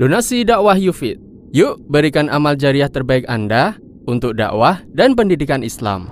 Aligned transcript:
Donasi 0.00 0.48
dakwah 0.48 0.80
Yufid. 0.80 1.20
Yuk 1.52 1.84
berikan 1.84 2.32
amal 2.32 2.56
jariah 2.56 2.88
terbaik 2.88 3.28
Anda 3.28 3.76
untuk 4.08 4.32
dakwah 4.32 4.80
dan 4.96 5.12
pendidikan 5.12 5.60
Islam. 5.60 6.08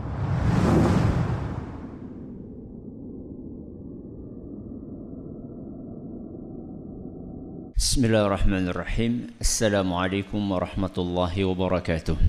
Bismillahirrahmanirrahim. 7.80 9.32
Assalamualaikum 9.40 10.36
warahmatullahi 10.36 11.48
wabarakatuh. 11.48 12.20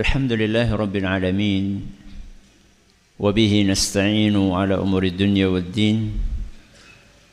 Alhamdulillahi 0.00 0.72
rabbil 0.72 1.04
alamin. 1.04 1.64
Wabihi 3.20 3.68
nasta'inu 3.68 4.56
ala 4.56 4.80
umuri 4.80 5.12
dunia 5.12 5.52
wal 5.52 5.60
din. 5.60 6.29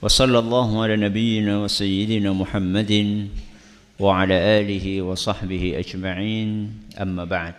وصلى 0.03 0.39
الله 0.39 0.69
على 0.83 0.95
نبينا 0.99 1.63
وسيدنا 1.63 2.35
محمد 2.35 2.93
وعلى 4.03 4.37
آله 4.59 4.87
وصحبه 5.03 5.63
أجمعين 5.79 6.49
أما 6.99 7.25
بعد 7.25 7.55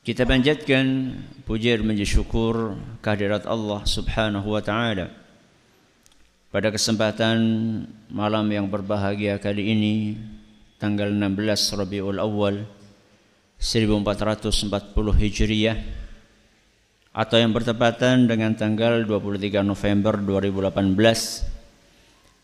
Kita 0.00 0.24
panjatkan 0.24 1.12
puji 1.44 1.76
dan 1.76 1.92
syukur 2.08 2.72
kehadirat 3.04 3.44
Allah 3.44 3.84
Subhanahu 3.84 4.56
wa 4.56 4.64
taala. 4.64 5.12
Pada 6.48 6.72
kesempatan 6.72 7.36
malam 8.08 8.48
yang 8.48 8.64
berbahagia 8.64 9.36
kali 9.36 9.76
ini 9.76 10.16
tanggal 10.80 11.12
16 11.12 11.76
Rabiul 11.76 12.16
Awal 12.16 12.64
1440 13.60 15.20
Hijriah 15.20 15.76
atau 17.15 17.39
yang 17.39 17.55
bertepatan 17.55 18.27
dengan 18.27 18.51
tanggal 18.51 19.07
23 19.07 19.63
November 19.63 20.19
2018 20.19 20.91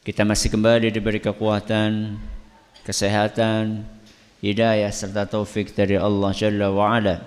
kita 0.07 0.23
masih 0.23 0.47
kembali 0.47 0.87
diberi 0.95 1.19
kekuatan, 1.19 2.15
kesehatan, 2.87 3.83
hidayah 4.39 4.87
serta 4.87 5.27
taufik 5.27 5.75
dari 5.75 5.99
Allah 5.99 6.31
Jalla 6.31 6.71
wa 6.71 6.87
ala 6.87 7.19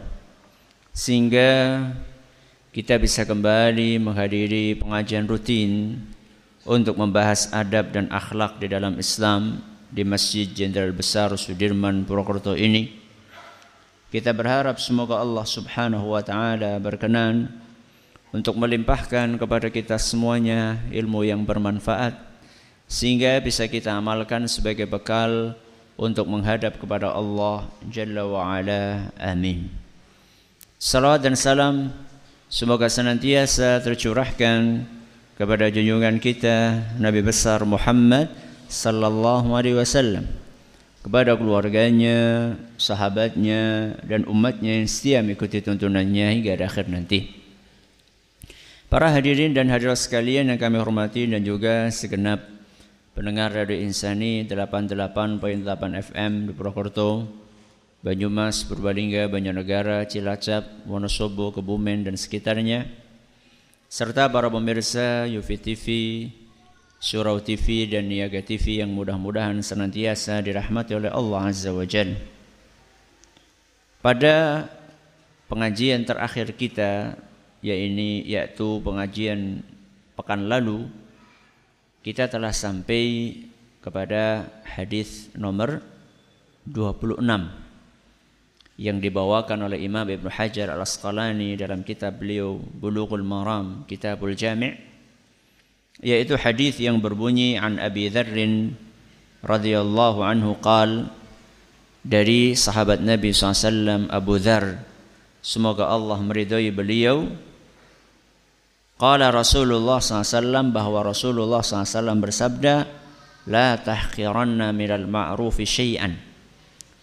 sehingga 0.96 1.84
kita 2.72 2.96
bisa 2.96 3.28
kembali 3.28 4.00
menghadiri 4.00 4.80
pengajian 4.80 5.28
rutin 5.28 6.00
untuk 6.64 6.96
membahas 6.96 7.52
adab 7.52 7.92
dan 7.92 8.08
akhlak 8.08 8.56
di 8.56 8.72
dalam 8.72 8.96
Islam 8.96 9.60
di 9.92 10.00
Masjid 10.00 10.48
Jenderal 10.48 10.96
Besar 10.96 11.28
Sudirman 11.36 12.08
Purwokerto 12.08 12.56
ini 12.56 13.03
kita 14.14 14.30
berharap 14.30 14.78
semoga 14.78 15.18
Allah 15.18 15.42
Subhanahu 15.42 16.14
wa 16.14 16.22
taala 16.22 16.78
berkenan 16.78 17.50
untuk 18.30 18.54
melimpahkan 18.54 19.34
kepada 19.34 19.66
kita 19.74 19.98
semuanya 19.98 20.78
ilmu 20.94 21.26
yang 21.26 21.42
bermanfaat 21.42 22.14
sehingga 22.86 23.42
bisa 23.42 23.66
kita 23.66 23.90
amalkan 23.90 24.46
sebagai 24.46 24.86
bekal 24.86 25.58
untuk 25.98 26.30
menghadap 26.30 26.78
kepada 26.78 27.10
Allah 27.10 27.66
Jalla 27.90 28.22
wa 28.22 28.54
ala. 28.54 29.10
Amin. 29.18 29.66
Salam 30.78 31.18
dan 31.18 31.34
salam 31.34 31.90
semoga 32.46 32.86
senantiasa 32.86 33.82
tercurahkan 33.82 34.86
kepada 35.34 35.74
junjungan 35.74 36.22
kita 36.22 36.86
Nabi 37.02 37.18
besar 37.18 37.66
Muhammad 37.66 38.30
sallallahu 38.70 39.58
alaihi 39.58 39.74
wasallam 39.74 40.43
kepada 41.04 41.36
keluarganya, 41.36 42.56
sahabatnya, 42.80 43.92
dan 44.08 44.24
umatnya 44.24 44.80
yang 44.80 44.88
setia 44.88 45.20
mengikuti 45.20 45.60
tuntunannya 45.60 46.40
hingga 46.40 46.56
akhir 46.64 46.88
nanti. 46.88 47.28
Para 48.88 49.12
hadirin 49.12 49.52
dan 49.52 49.68
hadirat 49.68 50.00
sekalian 50.00 50.48
yang 50.48 50.56
kami 50.56 50.80
hormati 50.80 51.28
dan 51.28 51.44
juga 51.44 51.92
segenap 51.92 52.40
pendengar 53.12 53.52
Radio 53.52 53.76
Insani 53.76 54.48
88.8 54.48 55.60
FM 56.08 56.32
di 56.48 56.52
Purwokerto, 56.56 57.28
Banyumas, 58.00 58.64
Purbalingga, 58.64 59.28
Banjarnegara, 59.28 60.08
Cilacap, 60.08 60.88
Wonosobo, 60.88 61.52
Kebumen 61.52 62.08
dan 62.08 62.16
sekitarnya, 62.16 62.88
serta 63.92 64.24
para 64.32 64.48
pemirsa 64.48 65.28
Yufi 65.28 65.56
TV, 65.60 65.84
Surau 67.04 67.36
TV 67.36 67.84
dan 67.84 68.08
Niaga 68.08 68.40
TV 68.40 68.80
yang 68.80 68.88
mudah-mudahan 68.96 69.60
senantiasa 69.60 70.40
dirahmati 70.40 70.96
oleh 70.96 71.12
Allah 71.12 71.52
Azza 71.52 71.68
wa 71.68 71.84
Jal. 71.84 72.16
Pada 74.00 74.64
pengajian 75.44 76.08
terakhir 76.08 76.56
kita 76.56 77.12
yaitu 77.60 78.24
yaitu 78.24 78.80
pengajian 78.80 79.60
pekan 80.16 80.48
lalu 80.48 80.88
kita 82.00 82.24
telah 82.24 82.56
sampai 82.56 83.36
kepada 83.84 84.48
hadis 84.64 85.28
nomor 85.36 85.84
26 86.64 87.20
yang 88.80 88.96
dibawakan 88.96 89.68
oleh 89.68 89.84
Imam 89.84 90.08
Ibn 90.08 90.32
Hajar 90.32 90.72
Al-Asqalani 90.72 91.52
dalam 91.60 91.84
kitab 91.84 92.16
beliau 92.16 92.56
Bulughul 92.56 93.28
Maram 93.28 93.84
Kitabul 93.84 94.32
Jami' 94.32 94.93
yaitu 96.04 96.36
hadis 96.36 96.76
yang 96.76 97.00
berbunyi 97.00 97.56
an 97.56 97.80
Abi 97.80 98.12
Dzar 98.12 98.28
radhiyallahu 99.40 100.20
anhu 100.20 100.52
qal 100.60 101.08
dari 102.04 102.52
sahabat 102.52 103.00
Nabi 103.00 103.32
SAW 103.32 104.12
Abu 104.12 104.36
Dzar 104.36 104.84
semoga 105.40 105.88
Allah 105.88 106.20
meridhai 106.20 106.68
beliau. 106.68 107.24
Qala 108.94 109.34
Rasulullah 109.34 109.98
SAW 109.98 110.70
bahwa 110.70 111.02
Rasulullah 111.02 111.60
SAW 111.60 112.20
bersabda 112.20 112.86
la 113.50 113.76
tahqiranna 113.80 114.70
minal 114.70 115.08
ma'rufi 115.08 115.66
syai'an. 115.66 116.14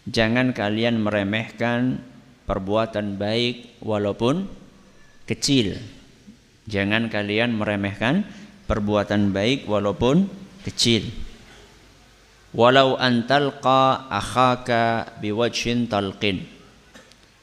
Jangan 0.08 0.56
kalian 0.56 0.98
meremehkan 1.04 2.02
perbuatan 2.48 3.22
baik 3.22 3.82
walaupun 3.84 4.50
kecil. 5.30 5.78
Jangan 6.66 7.12
kalian 7.12 7.60
meremehkan 7.60 8.24
perbuatan 8.72 9.36
baik 9.36 9.68
walaupun 9.68 10.32
kecil. 10.64 11.04
Walau 12.56 12.96
antalqa 12.96 14.08
akhaka 14.08 15.12
biwajhin 15.20 15.92
talqin. 15.92 16.48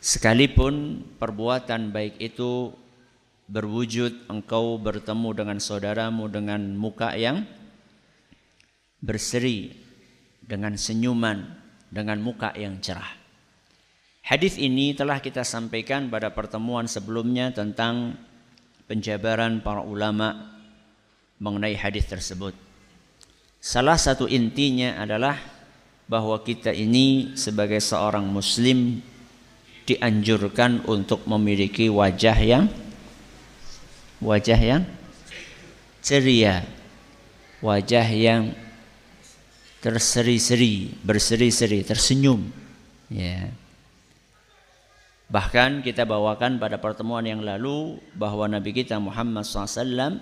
Sekalipun 0.01 1.05
perbuatan 1.21 1.93
baik 1.93 2.17
itu 2.17 2.73
berwujud 3.45 4.33
engkau 4.33 4.81
bertemu 4.81 5.29
dengan 5.37 5.59
saudaramu 5.61 6.33
dengan 6.33 6.73
muka 6.73 7.13
yang 7.13 7.45
berseri, 9.05 9.69
dengan 10.41 10.81
senyuman, 10.81 11.45
dengan 11.93 12.25
muka 12.25 12.57
yang 12.57 12.81
cerah. 12.81 13.21
Hadis 14.25 14.57
ini 14.57 14.97
telah 14.97 15.21
kita 15.21 15.45
sampaikan 15.45 16.09
pada 16.09 16.33
pertemuan 16.33 16.89
sebelumnya 16.89 17.53
tentang 17.53 18.17
penjabaran 18.89 19.61
para 19.65 19.85
ulama 19.85 20.58
mengenai 21.39 21.75
hadis 21.79 22.07
tersebut. 22.07 22.55
Salah 23.59 23.99
satu 23.99 24.31
intinya 24.31 25.03
adalah 25.03 25.39
bahwa 26.07 26.39
kita 26.43 26.71
ini 26.71 27.35
sebagai 27.35 27.83
seorang 27.83 28.27
muslim 28.27 29.03
dianjurkan 29.89 30.85
untuk 30.87 31.25
memiliki 31.25 31.89
wajah 31.89 32.39
yang 32.39 32.67
wajah 34.23 34.59
yang 34.59 34.83
ceria, 36.03 36.67
wajah 37.63 38.07
yang 38.09 38.55
terseri-seri, 39.79 40.91
berseri-seri, 41.03 41.87
tersenyum. 41.87 42.51
Ya. 43.09 43.51
Bahkan 45.29 45.85
kita 45.85 46.09
bawakan 46.09 46.57
pada 46.57 46.81
pertemuan 46.81 47.23
yang 47.23 47.45
lalu 47.45 48.01
bahwa 48.17 48.49
Nabi 48.49 48.73
kita 48.73 48.97
Muhammad 48.97 49.45
SAW 49.45 50.19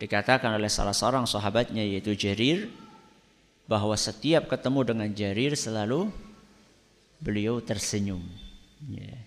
Dikatakan 0.00 0.56
oleh 0.56 0.72
salah 0.72 0.96
seorang 0.96 1.28
sahabatnya 1.28 1.84
yaitu 1.84 2.16
Jarir 2.16 2.72
bahwa 3.68 3.92
setiap 4.00 4.48
ketemu 4.48 4.80
dengan 4.88 5.08
Jarir 5.12 5.52
selalu 5.52 6.08
beliau 7.20 7.60
tersenyum. 7.60 8.24
Ya. 8.88 9.20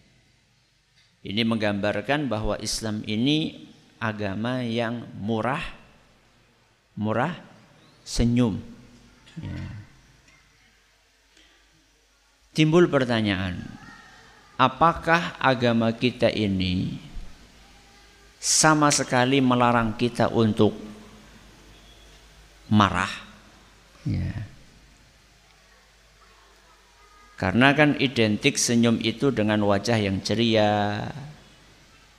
Ini 1.22 1.46
menggambarkan 1.46 2.26
bahwa 2.26 2.58
Islam 2.58 3.06
ini 3.06 3.70
agama 4.02 4.66
yang 4.66 5.06
murah, 5.22 5.62
murah, 6.98 7.38
senyum. 8.02 8.58
Ya. 9.38 9.62
Timbul 12.58 12.90
pertanyaan, 12.90 13.62
apakah 14.58 15.38
agama 15.38 15.94
kita 15.94 16.34
ini 16.34 16.98
sama 18.44 18.92
sekali 18.92 19.40
melarang 19.40 19.96
kita 19.96 20.28
untuk 20.28 20.76
marah. 22.68 23.08
Ya. 24.04 24.36
Karena 27.40 27.72
kan 27.72 27.96
identik 28.04 28.60
senyum 28.60 29.00
itu 29.00 29.32
dengan 29.32 29.64
wajah 29.64 29.96
yang 29.96 30.20
ceria, 30.20 31.08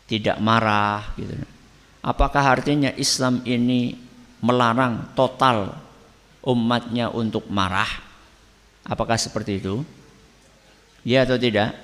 tidak 0.09 0.41
marah 0.41 1.13
gitu. 1.21 1.37
Apakah 2.01 2.57
artinya 2.57 2.89
Islam 2.97 3.45
ini 3.45 3.93
melarang 4.41 5.13
total 5.13 5.77
umatnya 6.41 7.13
untuk 7.13 7.53
marah? 7.53 7.89
Apakah 8.85 9.21
seperti 9.21 9.61
itu? 9.61 9.85
Ya 11.05 11.29
atau 11.29 11.37
tidak? 11.37 11.77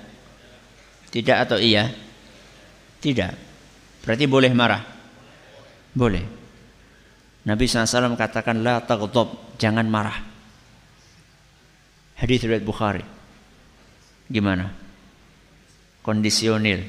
Tidak 1.13 1.37
atau 1.45 1.61
iya? 1.61 1.93
Tidak. 3.01 3.50
Berarti 4.01 4.25
boleh 4.25 4.51
marah? 4.53 4.81
Boleh. 5.93 6.23
Nabi 7.41 7.65
SAW 7.65 8.17
katakan 8.17 8.61
la 8.61 8.81
taghdab, 8.85 9.57
jangan 9.57 9.85
marah. 9.89 10.17
Hadis 12.21 12.45
riwayat 12.45 12.61
Bukhari. 12.61 13.05
Gimana? 14.29 14.69
Kondisionil. 16.05 16.85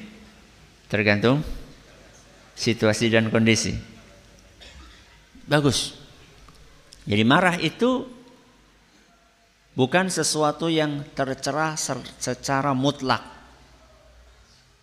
Tergantung 0.89 1.41
situasi 2.53 3.09
dan 3.09 3.33
kondisi. 3.33 3.73
Bagus. 5.49 5.97
Jadi 7.09 7.25
marah 7.25 7.57
itu 7.59 8.07
bukan 9.73 10.13
sesuatu 10.13 10.69
yang 10.69 11.03
tercerah 11.17 11.75
secara 12.21 12.77
mutlak. 12.77 13.42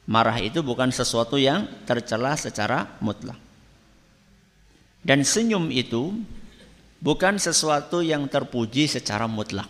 Marah 0.10 0.42
itu 0.42 0.66
bukan 0.66 0.90
sesuatu 0.90 1.38
yang 1.38 1.70
tercela 1.86 2.34
secara 2.34 2.98
mutlak. 2.98 3.38
Dan 5.06 5.22
senyum 5.22 5.70
itu 5.70 6.18
bukan 6.98 7.38
sesuatu 7.38 8.02
yang 8.02 8.26
terpuji 8.26 8.90
secara 8.90 9.30
mutlak. 9.30 9.70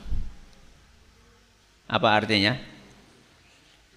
Apa 1.91 2.23
artinya? 2.23 2.55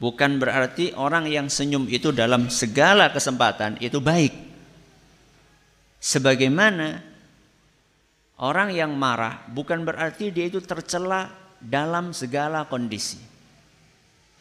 Bukan 0.03 0.43
berarti 0.43 0.91
orang 0.99 1.31
yang 1.31 1.47
senyum 1.47 1.87
itu 1.87 2.11
dalam 2.11 2.51
segala 2.51 3.15
kesempatan 3.15 3.79
itu 3.79 4.03
baik. 4.03 4.35
Sebagaimana 6.03 6.99
orang 8.43 8.75
yang 8.75 8.91
marah 8.99 9.47
bukan 9.47 9.87
berarti 9.87 10.35
dia 10.35 10.51
itu 10.51 10.59
tercela 10.59 11.31
dalam 11.63 12.11
segala 12.11 12.67
kondisi. 12.67 13.32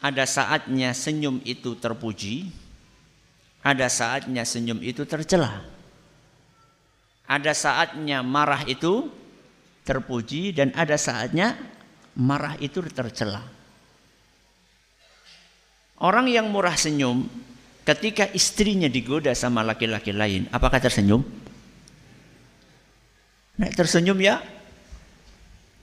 Ada 0.02 0.26
saatnya 0.26 0.90
senyum 0.90 1.38
itu 1.46 1.78
terpuji, 1.78 2.50
ada 3.62 3.86
saatnya 3.86 4.42
senyum 4.42 4.82
itu 4.82 5.06
tercela. 5.06 5.62
Ada 7.30 7.54
saatnya 7.54 8.20
marah 8.26 8.66
itu 8.66 9.06
terpuji 9.86 10.50
dan 10.50 10.74
ada 10.74 10.98
saatnya 10.98 11.54
marah 12.18 12.58
itu 12.58 12.82
tercela. 12.90 13.46
Orang 16.02 16.26
yang 16.26 16.50
murah 16.50 16.74
senyum 16.74 17.30
ketika 17.86 18.26
istrinya 18.34 18.90
digoda 18.90 19.30
sama 19.38 19.62
laki-laki 19.62 20.10
lain, 20.10 20.50
apakah 20.50 20.82
tersenyum? 20.82 21.22
Nek 23.62 23.70
tersenyum 23.78 24.18
ya? 24.18 24.42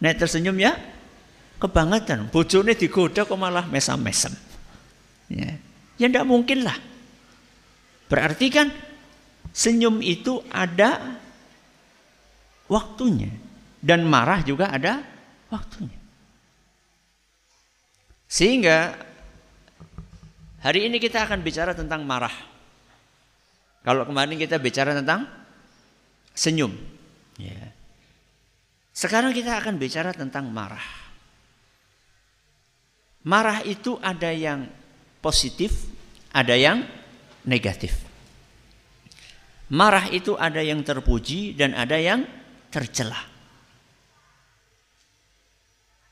Nek 0.04 0.19
tersenyum 0.19 0.60
ya? 0.60 0.75
Kebangetan. 1.59 2.31
Bojone 2.31 2.73
digoda 2.73 3.27
kok 3.27 3.35
malah 3.35 3.67
mesam-mesem. 3.67 4.31
Ya, 5.29 5.59
ya 6.00 6.06
tidak 6.09 6.25
mungkin 6.25 6.65
lah. 6.65 6.79
Berarti 8.09 8.50
kan 8.50 8.73
senyum 9.53 10.01
itu 10.01 10.41
ada 10.50 11.19
waktunya 12.65 13.29
dan 13.83 14.07
marah 14.07 14.41
juga 14.41 14.73
ada 14.73 15.06
waktunya. 15.53 16.00
Sehingga 18.29 18.94
hari 20.61 20.89
ini 20.89 20.97
kita 20.97 21.25
akan 21.25 21.45
bicara 21.45 21.77
tentang 21.77 22.01
marah. 22.06 22.33
Kalau 23.85 24.06
kemarin 24.06 24.38
kita 24.38 24.57
bicara 24.57 24.94
tentang 24.94 25.25
senyum. 26.33 26.73
Ya. 27.41 27.73
Sekarang 28.94 29.31
kita 29.31 29.57
akan 29.57 29.79
bicara 29.79 30.11
tentang 30.13 30.51
marah. 30.51 31.08
Marah 33.27 33.60
itu 33.68 34.00
ada 34.00 34.31
yang 34.31 34.63
positif, 35.19 35.92
ada 36.31 36.56
yang 36.56 36.88
negatif. 37.44 37.92
Marah 39.69 40.07
itu 40.10 40.39
ada 40.39 40.63
yang 40.63 40.80
terpuji 40.81 41.51
dan 41.54 41.75
ada 41.75 42.00
yang 42.00 42.24
tercela. 42.71 43.19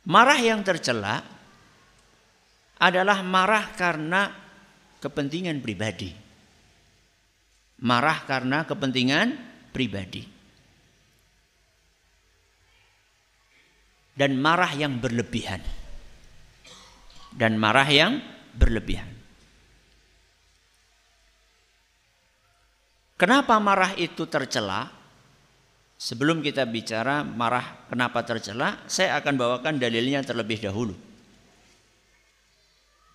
Marah 0.07 0.39
yang 0.39 0.61
tercela 0.67 1.23
adalah 2.77 3.23
marah 3.23 3.71
karena 3.73 4.29
kepentingan 4.99 5.63
pribadi. 5.63 6.11
Marah 7.87 8.19
karena 8.27 8.67
kepentingan 8.67 9.27
pribadi. 9.71 10.23
Dan 14.17 14.37
marah 14.41 14.73
yang 14.73 14.97
berlebihan 14.97 15.76
dan 17.37 17.53
marah 17.55 17.85
yang 17.85 18.17
berlebihan. 18.57 19.07
Kenapa 23.17 23.57
marah 23.61 23.93
itu 23.97 24.25
tercela? 24.25 24.89
Sebelum 25.97 26.45
kita 26.45 26.61
bicara 26.69 27.25
marah 27.25 27.89
kenapa 27.89 28.21
tercela, 28.21 28.77
saya 28.85 29.17
akan 29.17 29.33
bawakan 29.33 29.81
dalilnya 29.81 30.21
terlebih 30.21 30.61
dahulu. 30.61 30.93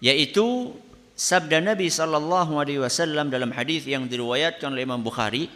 Yaitu 0.03 0.75
sabda 1.15 1.63
Nabi 1.63 1.87
sallallahu 1.87 2.59
alaihi 2.59 2.83
wasallam 2.83 3.31
dalam 3.31 3.55
hadis 3.55 3.87
yang 3.87 4.11
diriwayatkan 4.11 4.75
oleh 4.75 4.83
Imam 4.83 4.99
Bukhari 4.99 5.47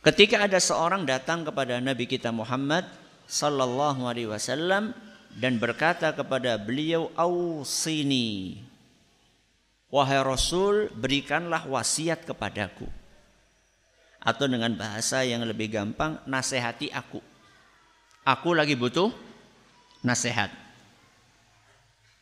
ketika 0.00 0.40
ada 0.40 0.56
seorang 0.56 1.04
datang 1.04 1.44
kepada 1.44 1.76
Nabi 1.84 2.08
kita 2.08 2.32
Muhammad 2.32 2.88
sallallahu 3.28 4.08
alaihi 4.08 4.32
wasallam 4.32 4.96
dan 5.36 5.60
berkata 5.62 6.10
kepada 6.10 6.58
beliau 6.58 7.10
ausini 7.14 8.58
wahai 9.90 10.22
rasul 10.22 10.88
berikanlah 10.94 11.66
wasiat 11.66 12.24
kepadaku. 12.24 12.86
Atau 14.20 14.46
dengan 14.46 14.76
bahasa 14.76 15.24
yang 15.24 15.42
lebih 15.48 15.72
gampang 15.72 16.20
nasihati 16.28 16.92
aku. 16.92 17.24
Aku 18.24 18.52
lagi 18.52 18.76
butuh 18.76 19.08
nasihat. 20.04 20.52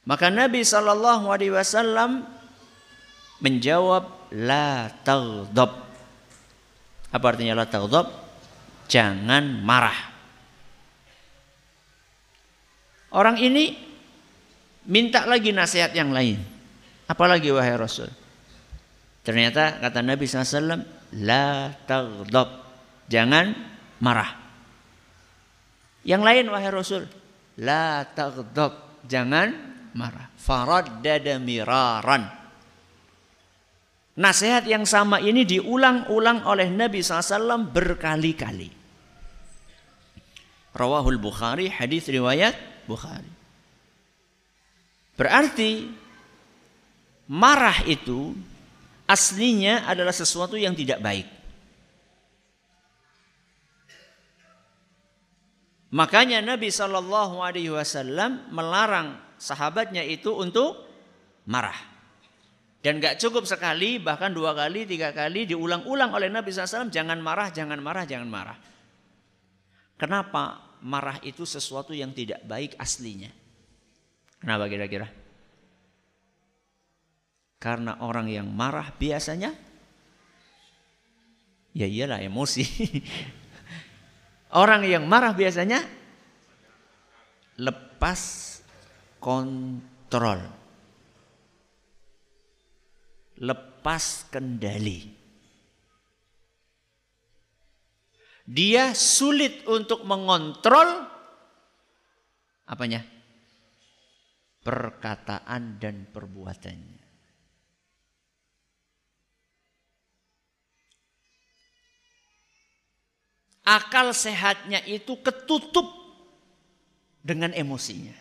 Maka 0.06 0.30
Nabi 0.30 0.62
Shallallahu 0.62 1.26
Alaihi 1.28 1.52
Wasallam 1.52 2.22
menjawab 3.42 4.30
la 4.30 4.94
taghdab. 5.02 5.90
Apa 7.10 7.24
artinya 7.28 7.58
la 7.58 7.66
taghdab? 7.66 8.08
Jangan 8.88 9.60
marah 9.60 10.07
Orang 13.08 13.40
ini 13.40 13.72
minta 14.84 15.24
lagi 15.24 15.52
nasihat 15.52 15.92
yang 15.96 16.12
lain. 16.12 16.40
Apalagi 17.08 17.48
wahai 17.48 17.72
Rasul. 17.76 18.08
Ternyata 19.24 19.80
kata 19.80 20.00
Nabi 20.04 20.24
SAW, 20.28 20.84
La 21.24 21.72
taghdab. 21.88 22.48
Jangan 23.08 23.56
marah. 24.00 24.36
Yang 26.04 26.22
lain 26.24 26.44
wahai 26.52 26.68
Rasul, 26.68 27.04
La 27.60 28.04
taghdab. 28.04 29.04
Jangan 29.08 29.48
marah. 29.96 30.28
Faraddada 30.36 31.40
miraran. 31.40 32.28
Nasihat 34.18 34.66
yang 34.66 34.82
sama 34.82 35.22
ini 35.22 35.46
diulang-ulang 35.46 36.44
oleh 36.44 36.68
Nabi 36.68 37.00
SAW 37.00 37.70
berkali-kali. 37.70 38.68
Rawahul 40.74 41.22
Bukhari 41.22 41.70
hadis 41.70 42.10
riwayat 42.10 42.77
Bukhari. 42.88 43.28
Berarti 45.12 45.92
marah 47.28 47.84
itu 47.84 48.32
aslinya 49.04 49.84
adalah 49.84 50.16
sesuatu 50.16 50.56
yang 50.56 50.72
tidak 50.72 51.04
baik. 51.04 51.28
Makanya 55.88 56.44
Nabi 56.44 56.68
Shallallahu 56.68 57.40
Alaihi 57.40 57.72
Wasallam 57.72 58.52
melarang 58.52 59.16
sahabatnya 59.40 60.04
itu 60.04 60.32
untuk 60.36 60.84
marah. 61.48 61.76
Dan 62.78 63.02
gak 63.02 63.18
cukup 63.18 63.42
sekali, 63.42 63.98
bahkan 63.98 64.30
dua 64.30 64.54
kali, 64.54 64.86
tiga 64.86 65.10
kali 65.10 65.50
diulang-ulang 65.50 66.14
oleh 66.14 66.30
Nabi 66.30 66.54
SAW. 66.54 66.94
Jangan 66.94 67.18
marah, 67.18 67.50
jangan 67.50 67.82
marah, 67.82 68.06
jangan 68.06 68.28
marah. 68.30 68.58
Kenapa? 69.98 70.67
Marah 70.82 71.18
itu 71.26 71.42
sesuatu 71.42 71.90
yang 71.90 72.14
tidak 72.14 72.42
baik 72.46 72.78
aslinya. 72.78 73.30
Kenapa 74.38 74.70
kira-kira? 74.70 75.10
Karena 77.58 77.98
orang 78.06 78.30
yang 78.30 78.46
marah 78.46 78.94
biasanya 78.94 79.50
ya 81.74 81.86
iyalah 81.90 82.22
emosi. 82.22 82.62
orang 84.62 84.86
yang 84.86 85.04
marah 85.10 85.34
biasanya 85.34 85.82
lepas 87.58 88.20
kontrol. 89.18 90.38
Lepas 93.38 94.26
kendali. 94.30 95.17
Dia 98.48 98.96
sulit 98.96 99.60
untuk 99.68 100.08
mengontrol 100.08 101.04
apanya? 102.64 103.04
Perkataan 104.64 105.76
dan 105.76 106.08
perbuatannya. 106.08 106.96
Akal 113.68 114.16
sehatnya 114.16 114.80
itu 114.88 115.20
ketutup 115.20 115.84
dengan 117.20 117.52
emosinya. 117.52 118.16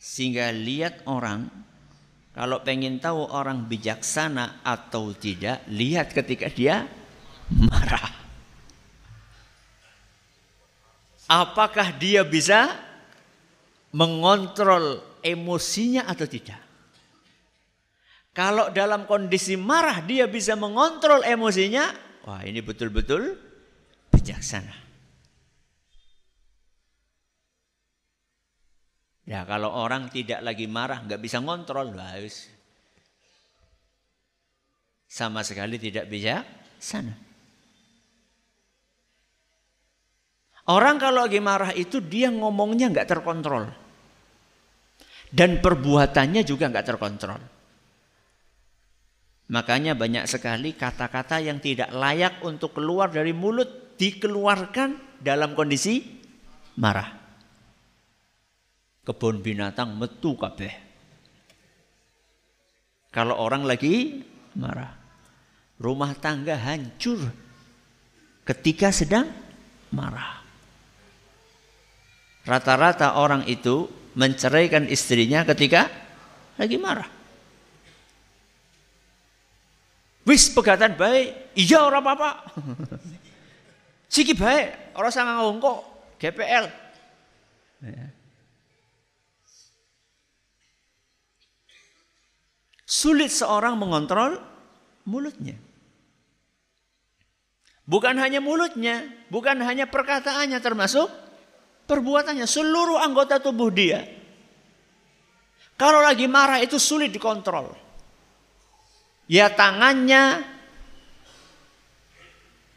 Sehingga 0.00 0.48
lihat 0.48 1.04
orang, 1.04 1.44
kalau 2.32 2.64
pengen 2.64 2.96
tahu 3.04 3.28
orang 3.28 3.68
bijaksana 3.68 4.64
atau 4.64 5.12
tidak, 5.12 5.60
lihat 5.68 6.16
ketika 6.16 6.48
dia 6.48 6.88
marah. 7.56 8.06
Apakah 11.32 11.96
dia 11.96 12.24
bisa 12.28 12.72
mengontrol 13.96 15.00
emosinya 15.24 16.04
atau 16.04 16.28
tidak? 16.28 16.60
Kalau 18.32 18.72
dalam 18.72 19.04
kondisi 19.04 19.60
marah 19.60 20.00
dia 20.04 20.24
bisa 20.24 20.56
mengontrol 20.56 21.20
emosinya, 21.20 21.92
wah 22.24 22.40
ini 22.44 22.64
betul-betul 22.64 23.36
bijaksana. 24.08 24.72
Ya 29.28 29.44
kalau 29.48 29.72
orang 29.72 30.08
tidak 30.12 30.44
lagi 30.44 30.68
marah 30.68 31.00
nggak 31.04 31.20
bisa 31.20 31.40
ngontrol, 31.40 31.96
harus 31.96 32.48
sama 35.08 35.44
sekali 35.44 35.76
tidak 35.76 36.08
bisa 36.08 36.44
sana. 36.80 37.31
Orang 40.72 40.96
kalau 40.96 41.28
lagi 41.28 41.36
marah 41.36 41.76
itu 41.76 42.00
dia 42.00 42.32
ngomongnya 42.32 42.88
nggak 42.88 43.08
terkontrol 43.12 43.68
dan 45.28 45.60
perbuatannya 45.60 46.40
juga 46.48 46.72
nggak 46.72 46.86
terkontrol. 46.88 47.40
Makanya 49.52 49.92
banyak 49.92 50.24
sekali 50.24 50.72
kata-kata 50.72 51.44
yang 51.44 51.60
tidak 51.60 51.92
layak 51.92 52.40
untuk 52.40 52.72
keluar 52.72 53.12
dari 53.12 53.36
mulut 53.36 54.00
dikeluarkan 54.00 55.20
dalam 55.20 55.52
kondisi 55.52 56.00
marah 56.80 57.20
kebun 59.02 59.42
binatang 59.42 59.98
metu 59.98 60.38
kabeh. 60.38 60.72
Kalau 63.12 63.36
orang 63.36 63.68
lagi 63.68 64.24
marah. 64.56 64.98
Rumah 65.82 66.14
tangga 66.22 66.54
hancur 66.54 67.18
ketika 68.46 68.94
sedang 68.94 69.26
marah. 69.90 70.41
Rata-rata 72.42 73.22
orang 73.22 73.46
itu 73.46 73.86
menceraikan 74.18 74.90
istrinya 74.90 75.46
ketika 75.46 75.86
lagi 76.58 76.76
marah. 76.76 77.08
Wis 80.22 80.50
pegatan 80.50 80.94
baik, 80.94 81.54
iya 81.58 81.82
orang 81.82 82.02
apa-apa. 82.02 82.30
Siki 84.12 84.38
baik, 84.38 84.94
orang 84.94 85.10
sangat 85.10 85.34
ngongkok, 85.38 85.78
GPL. 86.22 86.64
Ya. 87.82 88.06
Sulit 92.86 93.32
seorang 93.34 93.74
mengontrol 93.74 94.38
mulutnya. 95.08 95.58
Bukan 97.82 98.14
hanya 98.14 98.38
mulutnya, 98.38 99.10
bukan 99.26 99.58
hanya 99.58 99.90
perkataannya 99.90 100.60
termasuk 100.62 101.10
perbuatannya, 101.86 102.46
seluruh 102.46 102.98
anggota 103.00 103.38
tubuh 103.38 103.70
dia. 103.70 104.04
Kalau 105.76 105.98
lagi 105.98 106.30
marah 106.30 106.62
itu 106.62 106.78
sulit 106.78 107.10
dikontrol. 107.10 107.74
Ya 109.26 109.48
tangannya, 109.50 110.44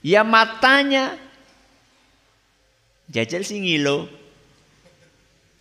ya 0.02 0.22
matanya. 0.26 1.18
Jajal 3.06 3.46
sih 3.46 3.62
ngilo. 3.62 4.10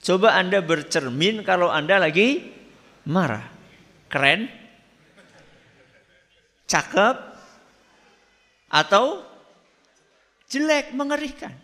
Coba 0.04 0.36
Anda 0.36 0.60
bercermin 0.60 1.44
kalau 1.44 1.72
Anda 1.72 1.96
lagi 1.96 2.52
marah 3.08 3.44
keren, 4.12 4.46
cakep, 6.68 7.16
atau 8.70 9.26
jelek, 10.46 10.94
mengerikan. 10.94 11.63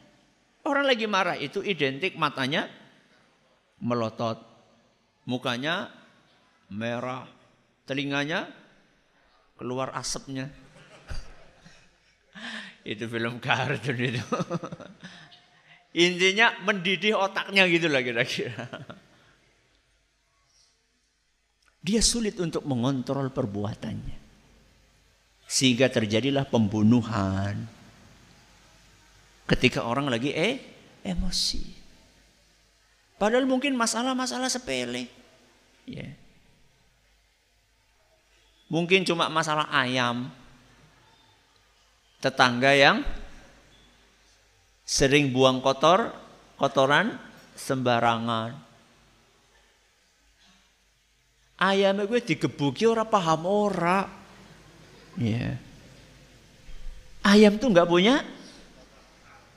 Orang 0.61 0.85
lagi 0.85 1.09
marah 1.09 1.41
itu 1.41 1.65
identik 1.65 2.21
matanya 2.21 2.69
melotot, 3.81 4.37
mukanya 5.25 5.89
merah, 6.69 7.25
telinganya 7.89 8.53
keluar 9.57 9.97
asapnya. 9.97 10.53
itu 12.93 13.05
film 13.09 13.41
kartun 13.41 13.99
itu. 13.99 14.21
Intinya 15.91 16.55
mendidih 16.63 17.19
otaknya 17.19 17.67
gitu 17.67 17.91
lah 17.91 18.05
kira-kira. 18.05 18.63
Dia 21.87 22.05
sulit 22.05 22.39
untuk 22.39 22.63
mengontrol 22.69 23.33
perbuatannya. 23.33 24.21
Sehingga 25.51 25.91
terjadilah 25.91 26.47
pembunuhan. 26.47 27.80
Ketika 29.51 29.83
orang 29.83 30.07
lagi 30.07 30.31
eh 30.31 30.63
emosi. 31.03 31.83
Padahal 33.19 33.51
mungkin 33.51 33.75
masalah-masalah 33.75 34.47
sepele. 34.47 35.11
Ya. 35.91 36.07
Mungkin 38.71 39.03
cuma 39.03 39.27
masalah 39.27 39.67
ayam. 39.75 40.31
Tetangga 42.23 42.71
yang 42.79 43.03
sering 44.87 45.35
buang 45.35 45.59
kotor, 45.59 46.15
kotoran 46.55 47.19
sembarangan 47.59 48.71
ayam 51.61 52.01
gue 52.09 52.21
digebuki 52.25 52.89
ora 52.89 53.05
paham 53.05 53.45
ora. 53.45 54.09
Ya. 55.21 55.61
Ayam 57.21 57.61
tuh 57.61 57.69
nggak 57.69 57.85
punya 57.85 58.25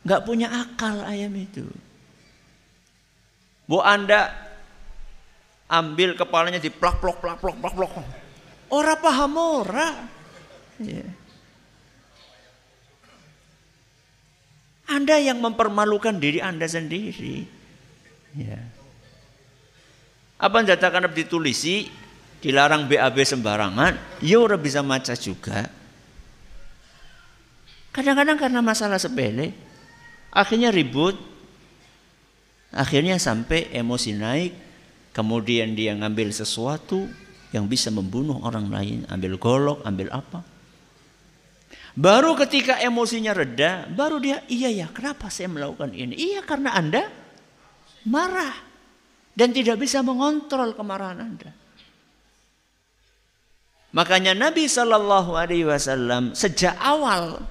nggak 0.04 0.24
punya 0.28 0.52
akal 0.52 1.04
ayam 1.08 1.34
itu. 1.36 1.66
Bu 3.68 3.80
Anda 3.80 4.32
ambil 5.72 6.14
kepalanya 6.20 6.60
di 6.60 6.70
plak 6.70 7.00
plok 7.00 7.24
plak 7.24 7.40
plok 7.40 7.58
plak 7.58 7.74
plok. 7.74 7.92
Ora 8.70 8.94
paham 9.00 9.34
ora. 9.40 9.90
Ya. 10.84 11.08
Anda 14.94 15.18
yang 15.18 15.40
mempermalukan 15.40 16.20
diri 16.20 16.44
Anda 16.44 16.68
sendiri. 16.68 17.48
Ya. 18.36 18.60
Apa 20.38 20.60
yang 20.60 20.68
dikatakan 20.68 21.08
ditulisi 21.16 21.88
dilarang 22.44 22.92
BAB 22.92 23.24
sembarangan, 23.24 24.20
ya 24.20 24.36
orang 24.44 24.60
bisa 24.60 24.84
maca 24.84 25.16
juga. 25.16 25.72
Kadang-kadang 27.96 28.36
karena 28.36 28.60
masalah 28.60 29.00
sepele, 29.00 29.56
akhirnya 30.34 30.74
ribut, 30.74 31.14
akhirnya 32.74 33.22
sampai 33.22 33.70
emosi 33.70 34.18
naik, 34.18 34.52
kemudian 35.14 35.78
dia 35.78 35.94
ngambil 35.94 36.34
sesuatu 36.34 37.06
yang 37.54 37.70
bisa 37.70 37.94
membunuh 37.94 38.42
orang 38.42 38.68
lain, 38.74 39.06
ambil 39.14 39.38
golok, 39.38 39.80
ambil 39.86 40.10
apa. 40.10 40.42
Baru 41.94 42.34
ketika 42.34 42.82
emosinya 42.82 43.38
reda, 43.38 43.86
baru 43.86 44.18
dia, 44.18 44.42
iya 44.50 44.74
ya, 44.74 44.90
kenapa 44.90 45.30
saya 45.30 45.46
melakukan 45.54 45.94
ini? 45.94 46.18
Iya 46.18 46.42
karena 46.42 46.74
Anda 46.74 47.06
marah 48.10 48.58
dan 49.38 49.54
tidak 49.54 49.78
bisa 49.78 50.02
mengontrol 50.02 50.74
kemarahan 50.74 51.22
Anda. 51.22 51.54
Makanya 53.94 54.34
Nabi 54.34 54.66
Shallallahu 54.66 55.38
Alaihi 55.38 55.70
Wasallam 55.70 56.34
sejak 56.34 56.74
awal 56.82 57.46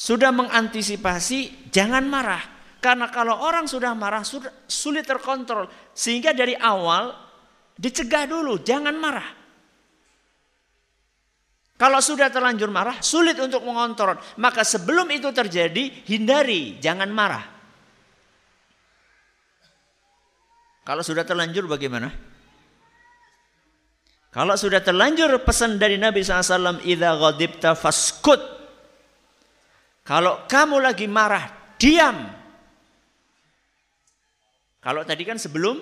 sudah 0.00 0.32
mengantisipasi 0.32 1.68
jangan 1.68 2.08
marah 2.08 2.40
karena 2.80 3.12
kalau 3.12 3.36
orang 3.44 3.68
sudah 3.68 3.92
marah 3.92 4.24
sudah 4.24 4.64
sulit 4.64 5.04
terkontrol 5.04 5.68
sehingga 5.92 6.32
dari 6.32 6.56
awal 6.56 7.12
dicegah 7.76 8.24
dulu 8.24 8.64
jangan 8.64 8.96
marah. 8.96 9.28
Kalau 11.76 12.00
sudah 12.00 12.32
terlanjur 12.32 12.72
marah 12.72 12.96
sulit 13.04 13.36
untuk 13.36 13.60
mengontrol 13.60 14.16
maka 14.40 14.64
sebelum 14.64 15.04
itu 15.12 15.28
terjadi 15.36 16.08
hindari 16.08 16.80
jangan 16.80 17.12
marah. 17.12 17.44
Kalau 20.80 21.04
sudah 21.04 21.28
terlanjur 21.28 21.68
bagaimana? 21.68 22.08
Kalau 24.32 24.54
sudah 24.56 24.80
terlanjur 24.80 25.42
pesan 25.42 25.76
dari 25.76 25.98
Nabi 25.98 26.22
SAW, 26.22 26.80
Idza 26.86 27.10
ghadibta 27.18 27.74
faskut. 27.74 28.59
Kalau 30.10 30.42
kamu 30.50 30.82
lagi 30.82 31.06
marah, 31.06 31.78
diam. 31.78 32.18
Kalau 34.82 35.06
tadi 35.06 35.22
kan 35.22 35.38
sebelum 35.38 35.78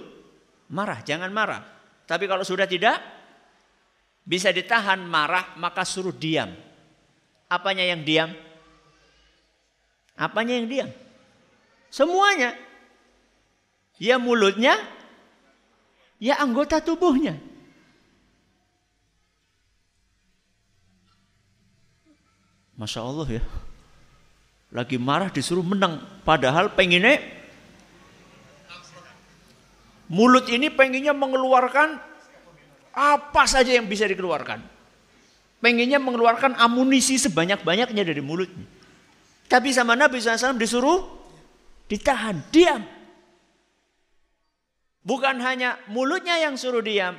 marah, 0.68 1.00
jangan 1.00 1.32
marah. 1.32 1.64
Tapi 2.04 2.28
kalau 2.28 2.44
sudah 2.44 2.68
tidak 2.68 3.00
bisa 4.28 4.52
ditahan 4.52 5.00
marah, 5.00 5.56
maka 5.56 5.80
suruh 5.80 6.12
diam. 6.12 6.52
Apanya 7.49 7.88
yang 7.88 8.04
diam? 8.04 8.28
Apanya 10.12 10.61
yang 10.61 10.68
diam? 10.68 10.90
Semuanya. 11.88 12.52
Ya 13.97 14.20
mulutnya, 14.20 14.76
ya 16.20 16.37
anggota 16.37 16.85
tubuhnya. 16.85 17.40
Masya 22.76 23.00
Allah 23.00 23.40
ya. 23.40 23.44
Lagi 24.68 25.00
marah 25.00 25.32
disuruh 25.32 25.64
menang. 25.64 26.00
Padahal 26.25 26.76
pengennya 26.76 27.20
mulut 30.12 30.44
ini 30.48 30.68
pengennya 30.68 31.16
mengeluarkan 31.16 31.96
apa 32.92 33.44
saja 33.48 33.72
yang 33.72 33.88
bisa 33.88 34.04
dikeluarkan. 34.04 34.60
Pengennya 35.58 35.98
mengeluarkan 35.98 36.54
amunisi 36.60 37.18
sebanyak-banyaknya 37.18 38.02
dari 38.04 38.22
mulutnya. 38.22 38.66
Tapi 39.48 39.72
sama 39.72 39.96
Nabi 39.96 40.20
SAW 40.20 40.60
disuruh 40.60 41.02
ditahan, 41.88 42.44
diam. 42.52 42.84
Bukan 45.02 45.40
hanya 45.40 45.80
mulutnya 45.88 46.37
yang 46.37 46.60
suruh 46.60 46.84
diam, 46.84 47.16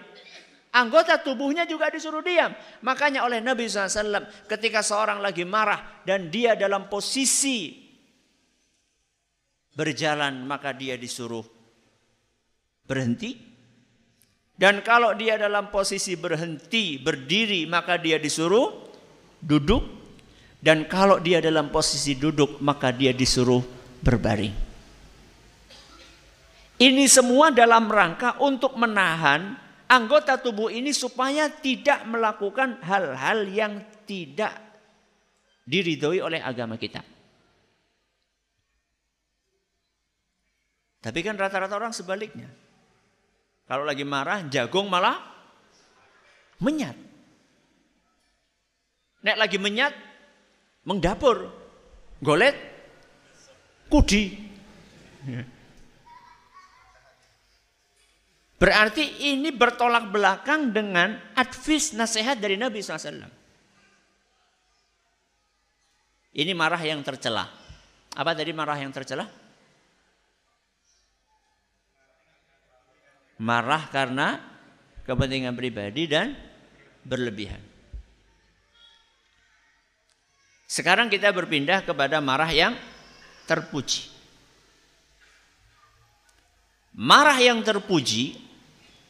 Anggota 0.70 1.18
tubuhnya 1.18 1.66
juga 1.66 1.90
disuruh 1.90 2.22
diam. 2.22 2.54
Makanya 2.86 3.26
oleh 3.26 3.42
Nabi 3.42 3.66
SAW 3.66 4.46
ketika 4.46 4.86
seorang 4.86 5.18
lagi 5.18 5.42
marah 5.42 6.06
dan 6.06 6.30
dia 6.30 6.54
dalam 6.54 6.86
posisi 6.86 7.90
berjalan 9.74 10.46
maka 10.46 10.70
dia 10.78 10.94
disuruh 10.94 11.42
berhenti. 12.86 13.50
Dan 14.60 14.84
kalau 14.84 15.16
dia 15.16 15.40
dalam 15.40 15.72
posisi 15.72 16.20
berhenti, 16.20 17.00
berdiri 17.00 17.64
maka 17.64 17.96
dia 17.96 18.20
disuruh 18.20 18.92
duduk. 19.40 19.98
Dan 20.60 20.86
kalau 20.92 21.24
dia 21.24 21.40
dalam 21.40 21.72
posisi 21.72 22.20
duduk 22.20 22.60
maka 22.60 22.92
dia 22.92 23.16
disuruh 23.16 23.64
berbaring. 24.04 24.52
Ini 26.80 27.06
semua 27.08 27.56
dalam 27.56 27.88
rangka 27.88 28.36
untuk 28.44 28.76
menahan 28.76 29.69
anggota 29.90 30.38
tubuh 30.38 30.70
ini 30.70 30.94
supaya 30.94 31.50
tidak 31.50 32.06
melakukan 32.06 32.78
hal-hal 32.86 33.50
yang 33.50 33.82
tidak 34.06 34.54
diridhoi 35.66 36.22
oleh 36.22 36.40
agama 36.40 36.78
kita. 36.78 37.02
Tapi 41.00 41.20
kan 41.26 41.36
rata-rata 41.40 41.74
orang 41.80 41.96
sebaliknya. 41.96 42.48
Kalau 43.66 43.88
lagi 43.88 44.04
marah, 44.04 44.46
jagung 44.50 44.90
malah 44.90 45.16
menyat. 46.60 46.98
Nek 49.20 49.38
lagi 49.38 49.58
menyat, 49.62 49.94
mengdapur, 50.84 51.48
golet, 52.20 52.56
kudi. 53.88 54.36
Berarti 58.60 59.32
ini 59.32 59.56
bertolak 59.56 60.12
belakang 60.12 60.76
dengan 60.76 61.16
advis 61.32 61.96
nasihat 61.96 62.36
dari 62.36 62.60
Nabi 62.60 62.84
SAW. 62.84 63.32
Ini 66.36 66.52
marah 66.52 66.84
yang 66.84 67.00
tercela. 67.00 67.48
Apa 68.20 68.36
tadi 68.36 68.52
marah 68.52 68.76
yang 68.76 68.92
tercela? 68.92 69.24
Marah 73.40 73.88
karena 73.88 74.44
kepentingan 75.08 75.56
pribadi 75.56 76.12
dan 76.12 76.36
berlebihan. 77.08 77.64
Sekarang 80.68 81.08
kita 81.08 81.32
berpindah 81.32 81.88
kepada 81.88 82.20
marah 82.20 82.52
yang 82.52 82.76
terpuji. 83.48 84.12
Marah 87.00 87.40
yang 87.40 87.64
terpuji 87.64 88.49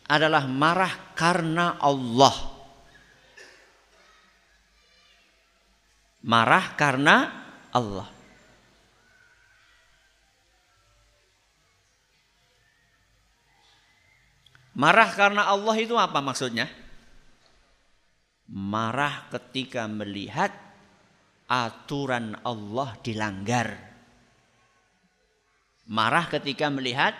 adalah 0.09 0.49
marah 0.49 1.13
karena 1.13 1.77
Allah. 1.77 2.33
Marah 6.25 6.65
karena 6.73 7.15
Allah. 7.69 8.09
Marah 14.73 15.09
karena 15.13 15.45
Allah 15.45 15.75
itu 15.77 15.93
apa 15.93 16.17
maksudnya? 16.23 16.65
Marah 18.49 19.29
ketika 19.29 19.85
melihat 19.85 20.49
aturan 21.45 22.33
Allah 22.41 22.97
dilanggar. 23.05 23.77
Marah 25.85 26.25
ketika 26.31 26.71
melihat 26.73 27.13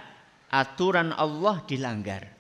aturan 0.50 1.14
Allah 1.14 1.62
dilanggar. 1.70 2.39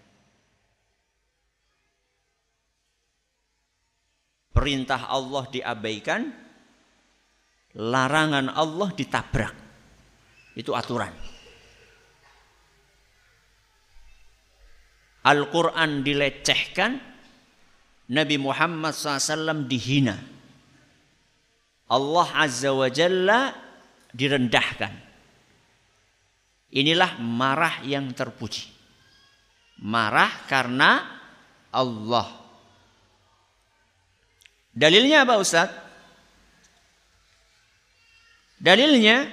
Perintah 4.49 5.07
Allah 5.07 5.43
diabaikan, 5.47 6.21
larangan 7.77 8.49
Allah 8.49 8.89
ditabrak. 8.93 9.55
Itu 10.57 10.73
aturan. 10.73 11.13
Al-Quran 15.23 16.01
dilecehkan, 16.01 16.91
Nabi 18.09 18.35
Muhammad 18.41 18.97
SAW 18.97 19.69
dihina. 19.69 20.17
Allah 21.89 22.29
Azza 22.33 22.73
wa 22.73 22.89
Jalla 22.89 23.53
direndahkan. 24.13 24.93
Inilah 26.69 27.17
marah 27.21 27.81
yang 27.85 28.09
terpuji. 28.13 28.69
Marah 29.81 30.29
karena 30.45 31.21
Allah. 31.73 32.38
Dalilnya 34.79 35.27
apa 35.27 35.35
Ustaz? 35.35 35.67
Dalilnya 38.63 39.27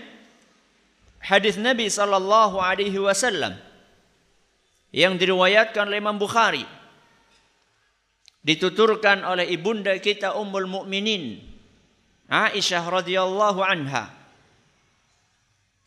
hadis 1.23 1.55
Nabi 1.55 1.87
sallallahu 1.87 2.59
alaihi 2.59 2.99
wasallam 2.99 3.55
yang 4.91 5.15
diriwayatkan 5.15 5.87
oleh 5.87 6.03
Imam 6.03 6.19
Bukhari 6.19 6.67
dituturkan 8.43 9.23
oleh 9.23 9.47
ibunda 9.51 9.95
kita 10.03 10.35
Ummul 10.35 10.67
Mukminin 10.67 11.39
Aisyah 12.27 12.83
radhiyallahu 12.87 13.63
anha 13.63 14.11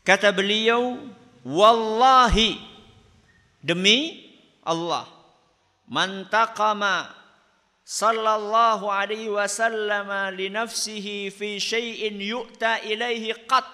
kata 0.04 0.32
beliau 0.32 1.00
wallahi 1.44 2.60
demi 3.60 4.24
Allah 4.64 5.08
man 5.88 6.28
taqama 6.28 7.19
sallallahu 7.90 8.86
alaihi 8.86 9.26
wasallam 9.26 10.06
li 10.38 10.46
nafsihi 10.46 11.26
fi 11.34 11.58
syai'in 11.58 12.22
yu'ta 12.22 12.78
ilaihi 12.86 13.34
qat 13.50 13.66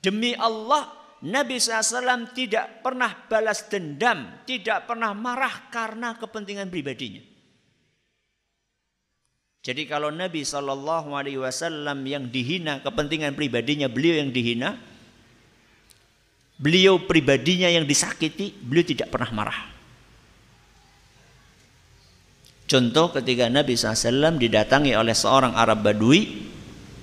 demi 0.00 0.32
Allah 0.40 0.96
Nabi 1.20 1.60
SAW 1.60 2.32
tidak 2.32 2.80
pernah 2.80 3.12
balas 3.28 3.68
dendam, 3.68 4.40
tidak 4.48 4.88
pernah 4.88 5.12
marah 5.12 5.68
karena 5.68 6.16
kepentingan 6.16 6.72
pribadinya. 6.72 7.20
Jadi 9.60 9.84
kalau 9.84 10.08
Nabi 10.08 10.40
Shallallahu 10.40 11.12
Alaihi 11.12 11.36
Wasallam 11.36 12.00
yang 12.08 12.32
dihina 12.32 12.80
kepentingan 12.80 13.36
pribadinya 13.36 13.92
beliau 13.92 14.16
yang 14.16 14.32
dihina, 14.32 14.80
beliau 16.56 17.04
pribadinya 17.04 17.68
yang 17.68 17.84
disakiti, 17.84 18.56
beliau 18.56 18.88
tidak 18.88 19.12
pernah 19.12 19.28
marah. 19.36 19.79
Contoh 22.70 23.10
ketika 23.10 23.50
Nabi 23.50 23.74
SAW 23.74 24.38
didatangi 24.38 24.94
oleh 24.94 25.10
seorang 25.10 25.58
Arab 25.58 25.82
Badui 25.82 26.46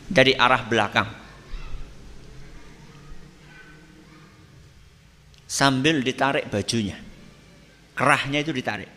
dari 0.08 0.32
arah 0.32 0.64
belakang. 0.64 1.10
Sambil 5.44 6.00
ditarik 6.00 6.48
bajunya. 6.48 6.96
Kerahnya 8.00 8.40
itu 8.48 8.56
ditarik. 8.56 8.88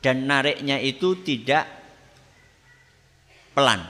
Dan 0.00 0.24
nariknya 0.24 0.80
itu 0.80 1.20
tidak 1.20 1.68
pelan. 3.52 3.84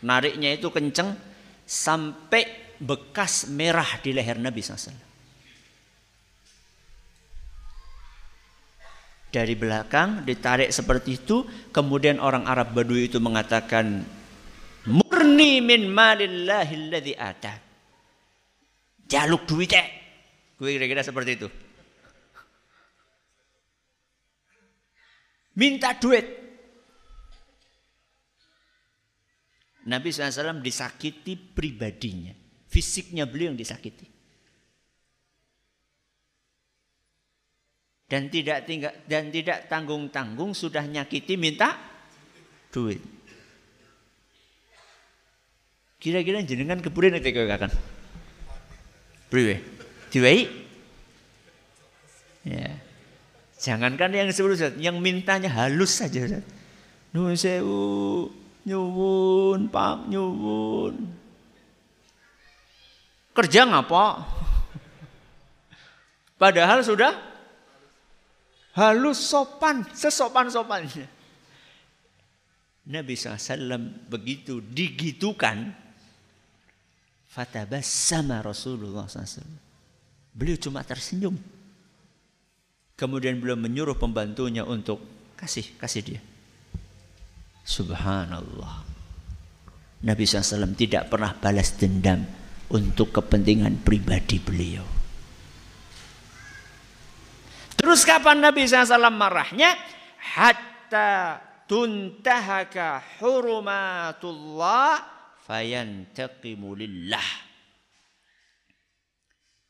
Nariknya 0.00 0.56
itu 0.56 0.72
kenceng 0.72 1.12
sampai 1.68 2.72
bekas 2.80 3.52
merah 3.52 4.00
di 4.00 4.16
leher 4.16 4.40
Nabi 4.40 4.64
SAW. 4.64 5.09
Dari 9.30 9.54
belakang 9.54 10.26
ditarik 10.26 10.74
seperti 10.74 11.22
itu 11.22 11.46
kemudian 11.70 12.18
orang 12.18 12.50
Arab 12.50 12.74
Badui 12.74 13.06
itu 13.06 13.22
mengatakan 13.22 14.02
murni 14.90 15.62
min 15.62 15.86
malillahi 15.86 16.74
alladhi 16.74 17.14
ata. 17.14 17.54
Jaluk 19.06 19.46
duit 19.46 19.70
cek. 19.70 19.86
Gue 20.58 20.76
kira-kira 20.76 21.02
seperti 21.02 21.30
itu. 21.38 21.48
Minta 25.58 25.94
duit. 25.98 26.26
Nabi 29.90 30.12
SAW 30.12 30.62
disakiti 30.62 31.34
pribadinya. 31.34 32.30
Fisiknya 32.70 33.26
beliau 33.26 33.50
yang 33.50 33.58
disakiti 33.58 34.19
dan 38.10 38.26
tidak 38.26 38.66
tinggal 38.66 38.90
dan 39.06 39.30
tidak 39.30 39.70
tanggung-tanggung 39.70 40.50
sudah 40.50 40.82
nyakiti 40.82 41.38
minta 41.38 41.78
duit. 42.74 42.98
Kira-kira 46.02 46.42
jenengan 46.42 46.82
kepurin 46.82 47.14
itu 47.14 47.30
kan? 47.30 47.70
Priwe? 49.30 49.62
Diwai? 50.10 50.48
Ya. 52.42 52.74
Jangankan 53.60 54.10
yang 54.10 54.32
sebelum 54.32 54.80
yang 54.80 54.96
mintanya 54.98 55.52
halus 55.52 56.00
saja. 56.00 56.40
Nuwun 57.12 57.36
sewu, 57.36 58.32
nyuwun, 58.64 59.68
Pak, 59.68 60.08
nyuwun. 60.08 60.94
Kerja 63.36 63.68
ngapa? 63.68 64.24
Padahal 66.40 66.80
sudah 66.80 67.29
halus 68.74 69.18
sopan, 69.18 69.86
sesopan-sopannya. 69.90 71.06
Nabi 72.90 73.14
SAW 73.14 74.10
begitu 74.10 74.58
digitukan, 74.58 75.70
sama 77.86 78.42
Rasulullah 78.42 79.06
SAW. 79.06 79.46
Beliau 80.34 80.58
cuma 80.58 80.82
tersenyum. 80.82 81.38
Kemudian 82.98 83.38
beliau 83.38 83.56
menyuruh 83.56 83.96
pembantunya 83.96 84.66
untuk 84.66 85.00
kasih, 85.38 85.64
kasih 85.78 86.02
dia. 86.04 86.20
Subhanallah. 87.64 88.84
Nabi 90.00 90.24
SAW 90.26 90.74
tidak 90.74 91.12
pernah 91.12 91.32
balas 91.36 91.76
dendam 91.76 92.26
untuk 92.72 93.14
kepentingan 93.14 93.84
pribadi 93.84 94.40
beliau. 94.42 94.99
Terus 97.80 98.04
kapan 98.04 98.44
Nabi 98.44 98.68
SAW 98.68 99.08
marahnya? 99.08 99.72
Hatta 100.20 101.40
tuntahaka 101.64 103.00
hurumatullah 103.18 105.00
fayantaqimu 105.48 106.76
lillah. 106.76 107.28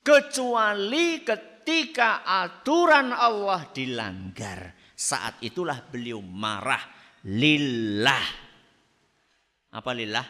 Kecuali 0.02 1.22
ketika 1.22 2.26
aturan 2.26 3.14
Allah 3.14 3.70
dilanggar. 3.70 4.74
Saat 5.00 5.40
itulah 5.40 5.80
beliau 5.88 6.20
marah 6.20 6.82
lillah. 7.24 8.26
Apa 9.70 9.90
lillah? 9.96 10.26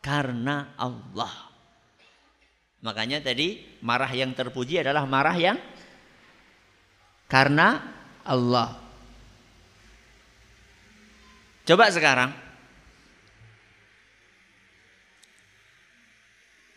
Karena 0.00 0.72
Allah. 0.80 1.50
Makanya 2.80 3.20
tadi 3.20 3.76
marah 3.84 4.08
yang 4.08 4.32
terpuji 4.32 4.80
adalah 4.80 5.04
marah 5.04 5.36
yang 5.36 5.60
karena 7.30 7.78
Allah. 8.26 8.74
Coba 11.62 11.86
sekarang 11.94 12.34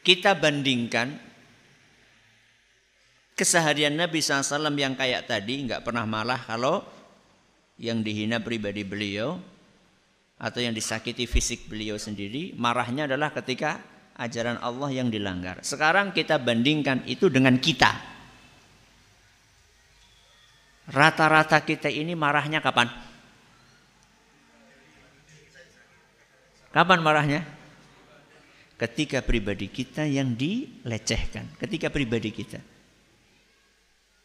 kita 0.05 0.37
bandingkan 0.37 1.17
keseharian 3.33 3.97
Nabi 3.97 4.21
SAW 4.21 4.69
yang 4.77 4.93
kayak 4.93 5.25
tadi 5.25 5.65
nggak 5.65 5.81
pernah 5.81 6.05
malah 6.05 6.37
kalau 6.45 6.85
yang 7.81 8.05
dihina 8.05 8.37
pribadi 8.37 8.85
beliau 8.85 9.41
atau 10.37 10.59
yang 10.61 10.77
disakiti 10.77 11.25
fisik 11.25 11.65
beliau 11.65 11.97
sendiri 11.97 12.53
marahnya 12.53 13.09
adalah 13.09 13.33
ketika 13.33 13.81
ajaran 14.13 14.61
Allah 14.61 14.93
yang 14.93 15.09
dilanggar. 15.09 15.65
Sekarang 15.65 16.13
kita 16.13 16.37
bandingkan 16.37 17.01
itu 17.09 17.33
dengan 17.33 17.57
kita. 17.57 18.12
Rata-rata 20.83 21.63
kita 21.63 21.87
ini 21.87 22.11
marahnya 22.11 22.59
kapan? 22.59 22.91
Kapan 26.73 26.99
marahnya? 26.99 27.41
Ketika 28.75 29.23
pribadi 29.23 29.71
kita 29.71 30.03
yang 30.03 30.35
dilecehkan. 30.35 31.55
Ketika 31.55 31.87
pribadi 31.87 32.35
kita. 32.35 32.59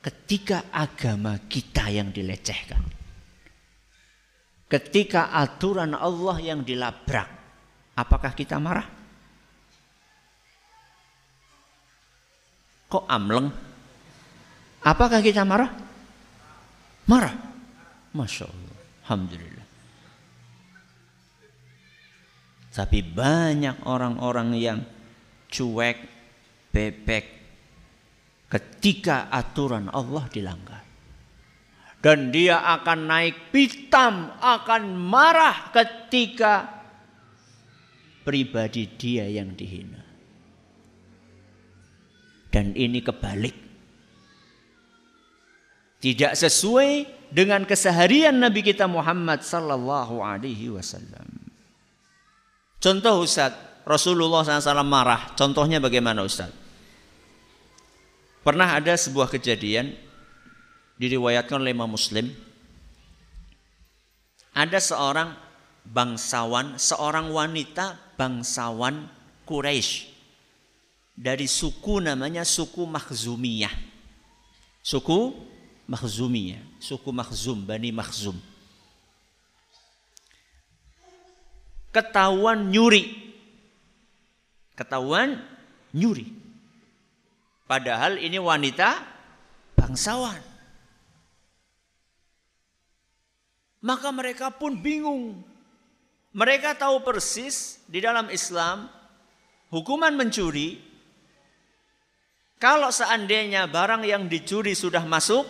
Ketika 0.03 0.66
agama 0.75 1.38
kita 1.47 1.92
yang 1.94 2.11
dilecehkan. 2.11 2.83
Ketika 4.66 5.31
aturan 5.31 5.94
Allah 5.94 6.42
yang 6.42 6.66
dilabrak. 6.66 7.29
Apakah 7.94 8.35
kita 8.35 8.59
marah? 8.59 8.88
Kok 12.88 13.05
amleng? 13.07 13.53
Apakah 14.83 15.21
kita 15.23 15.44
marah? 15.44 15.88
Marah. 17.09 17.35
Masya 18.12 18.44
Allah. 18.44 18.77
Alhamdulillah. 19.09 19.66
Tapi 22.68 22.99
banyak 23.03 23.90
orang-orang 23.90 24.55
yang 24.55 24.79
cuek, 25.51 25.99
bebek 26.71 27.27
ketika 28.47 29.27
aturan 29.33 29.90
Allah 29.90 30.25
dilanggar. 30.31 30.85
Dan 31.99 32.31
dia 32.31 32.62
akan 32.62 33.11
naik 33.11 33.51
pitam, 33.51 34.31
akan 34.38 34.94
marah 34.94 35.75
ketika 35.75 36.71
pribadi 38.23 38.87
dia 38.94 39.27
yang 39.27 39.59
dihina. 39.59 39.99
Dan 42.53 42.79
ini 42.79 43.03
kebalik. 43.03 43.67
Tidak 45.99 46.39
sesuai 46.39 46.91
dengan 47.35 47.67
keseharian 47.67 48.39
Nabi 48.39 48.63
kita 48.63 48.87
Muhammad 48.87 49.43
sallallahu 49.43 50.23
alaihi 50.23 50.71
wasallam. 50.71 51.27
Contoh 52.79 53.27
Ustaz, 53.27 53.51
Rasulullah 53.83 54.47
SAW 54.47 54.87
marah. 54.87 55.35
Contohnya 55.35 55.83
bagaimana 55.83 56.23
Ustaz? 56.23 56.55
Pernah 58.47 58.79
ada 58.79 58.95
sebuah 58.95 59.27
kejadian 59.27 59.93
diriwayatkan 60.97 61.59
oleh 61.59 61.75
Imam 61.75 61.91
Muslim. 61.91 62.31
Ada 64.55 64.79
seorang 64.79 65.35
bangsawan, 65.83 66.79
seorang 66.79 67.35
wanita 67.35 67.99
bangsawan 68.15 69.11
Quraisy 69.43 70.07
dari 71.19 71.51
suku 71.51 71.99
namanya 71.99 72.47
suku 72.47 72.87
Makhzumiyah. 72.87 73.75
Suku 74.85 75.35
Makhzumiyah, 75.88 76.61
suku 76.77 77.09
Makhzum, 77.09 77.64
Bani 77.64 77.88
Makhzum. 77.88 78.37
Ketahuan 81.88 82.68
nyuri. 82.68 83.09
Ketahuan 84.77 85.40
nyuri. 85.96 86.29
Padahal 87.64 88.20
ini 88.20 88.37
wanita 88.37 89.01
bangsawan. 89.72 90.44
Maka 93.81 94.09
mereka 94.12 94.53
pun 94.53 94.77
bingung. 94.77 95.40
Mereka 96.37 96.77
tahu 96.77 97.01
persis 97.01 97.81
di 97.88 98.05
dalam 98.05 98.29
Islam 98.29 98.92
hukuman 99.72 100.12
mencuri 100.12 100.77
kalau 102.61 102.92
seandainya 102.92 103.64
barang 103.70 104.05
yang 104.05 104.29
dicuri 104.29 104.77
sudah 104.77 105.03
masuk 105.09 105.48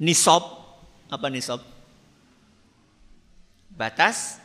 nisab 0.00 0.42
apa 1.12 1.26
nisab? 1.28 1.60
Batas 3.76 4.40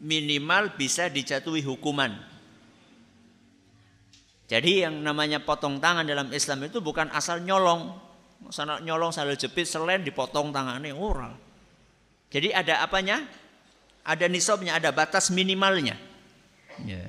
minimal 0.00 0.74
bisa 0.74 1.06
dijatuhi 1.06 1.62
hukuman. 1.62 2.12
Jadi 4.50 4.82
yang 4.82 4.98
namanya 4.98 5.38
potong 5.38 5.78
tangan 5.78 6.02
dalam 6.02 6.26
Islam 6.34 6.66
itu 6.66 6.82
bukan 6.82 7.06
asal 7.14 7.38
nyolong. 7.46 7.94
Sana 8.50 8.82
nyolong 8.82 9.14
sambil 9.14 9.38
jepit 9.38 9.68
selain 9.68 10.02
dipotong 10.02 10.50
tangannya 10.50 10.90
oral. 10.90 11.36
Jadi 12.32 12.50
ada 12.50 12.82
apanya? 12.82 13.22
Ada 14.02 14.26
nisabnya, 14.26 14.80
ada 14.80 14.90
batas 14.90 15.28
minimalnya. 15.30 15.94
Ya. 16.82 17.04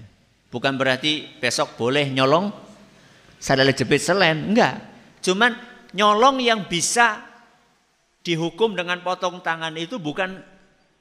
Bukan 0.52 0.76
berarti 0.76 1.32
besok 1.40 1.80
boleh 1.80 2.12
nyolong 2.12 2.52
sadar 3.40 3.66
jepit 3.72 4.04
selain, 4.04 4.52
enggak. 4.52 4.78
Cuman 5.24 5.56
nyolong 5.96 6.44
yang 6.44 6.68
bisa 6.68 7.31
dihukum 8.22 8.78
dengan 8.78 9.02
potong 9.02 9.42
tangan 9.42 9.74
itu 9.78 9.98
bukan 9.98 10.42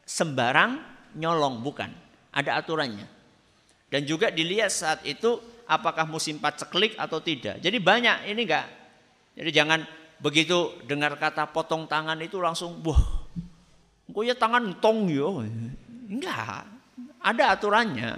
sembarang 0.04 0.80
nyolong, 1.16 1.60
bukan. 1.60 1.92
Ada 2.30 2.62
aturannya. 2.62 3.06
Dan 3.90 4.06
juga 4.06 4.30
dilihat 4.30 4.70
saat 4.70 5.02
itu 5.02 5.38
apakah 5.66 6.06
musim 6.06 6.38
paceklik 6.38 6.94
atau 6.94 7.18
tidak. 7.18 7.58
Jadi 7.58 7.78
banyak 7.82 8.30
ini 8.30 8.42
enggak. 8.46 8.66
Jadi 9.34 9.50
jangan 9.50 9.80
begitu 10.22 10.78
dengar 10.86 11.18
kata 11.18 11.50
potong 11.50 11.86
tangan 11.90 12.18
itu 12.22 12.38
langsung 12.38 12.78
wah. 12.86 13.02
Engko 14.10 14.26
ya 14.26 14.34
tangan 14.34 14.78
tong 14.78 15.10
yo. 15.10 15.42
Enggak. 16.06 16.66
Ada 17.22 17.54
aturannya. 17.58 18.12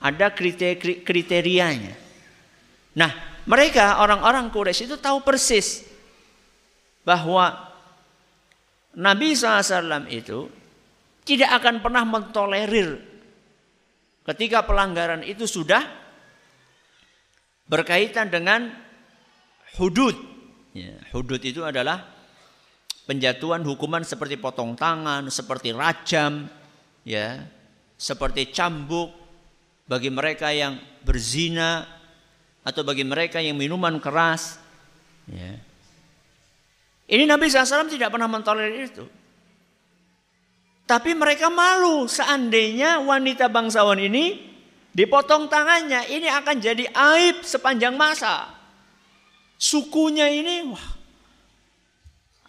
Ada 0.00 0.32
kriterianya. 1.06 1.94
Nah, 2.94 3.10
mereka 3.46 4.02
orang-orang 4.02 4.50
Quraisy 4.50 4.90
itu 4.90 4.96
tahu 4.98 5.22
persis 5.22 5.89
bahwa 7.06 7.70
Nabi 8.96 9.32
SAW 9.38 10.10
itu 10.10 10.50
tidak 11.22 11.62
akan 11.62 11.78
pernah 11.78 12.02
mentolerir 12.02 12.98
ketika 14.26 14.66
pelanggaran 14.66 15.22
itu 15.22 15.46
sudah 15.46 15.82
berkaitan 17.70 18.28
dengan 18.28 18.74
hudud. 19.78 20.18
Ya, 20.74 20.98
hudud 21.14 21.38
itu 21.42 21.62
adalah 21.62 22.02
penjatuhan 23.06 23.62
hukuman 23.62 24.02
seperti 24.02 24.38
potong 24.38 24.74
tangan, 24.74 25.26
seperti 25.30 25.70
rajam, 25.74 26.50
ya, 27.06 27.46
seperti 27.94 28.50
cambuk 28.50 29.10
bagi 29.86 30.10
mereka 30.10 30.54
yang 30.54 30.78
berzina 31.02 31.86
atau 32.62 32.82
bagi 32.86 33.02
mereka 33.02 33.42
yang 33.42 33.58
minuman 33.58 33.98
keras. 33.98 34.58
Ya. 35.30 35.69
Ini 37.10 37.26
Nabi 37.26 37.50
SAW 37.50 37.90
tidak 37.90 38.14
pernah 38.14 38.30
mentolerir 38.30 38.86
itu. 38.86 39.02
Tapi 40.86 41.10
mereka 41.14 41.50
malu 41.50 42.06
seandainya 42.06 43.02
wanita 43.02 43.50
bangsawan 43.50 43.98
ini 43.98 44.38
dipotong 44.94 45.50
tangannya. 45.50 46.06
Ini 46.06 46.30
akan 46.38 46.56
jadi 46.62 46.86
aib 46.86 47.42
sepanjang 47.42 47.98
masa. 47.98 48.54
Sukunya 49.58 50.30
ini, 50.30 50.70
wah. 50.70 50.86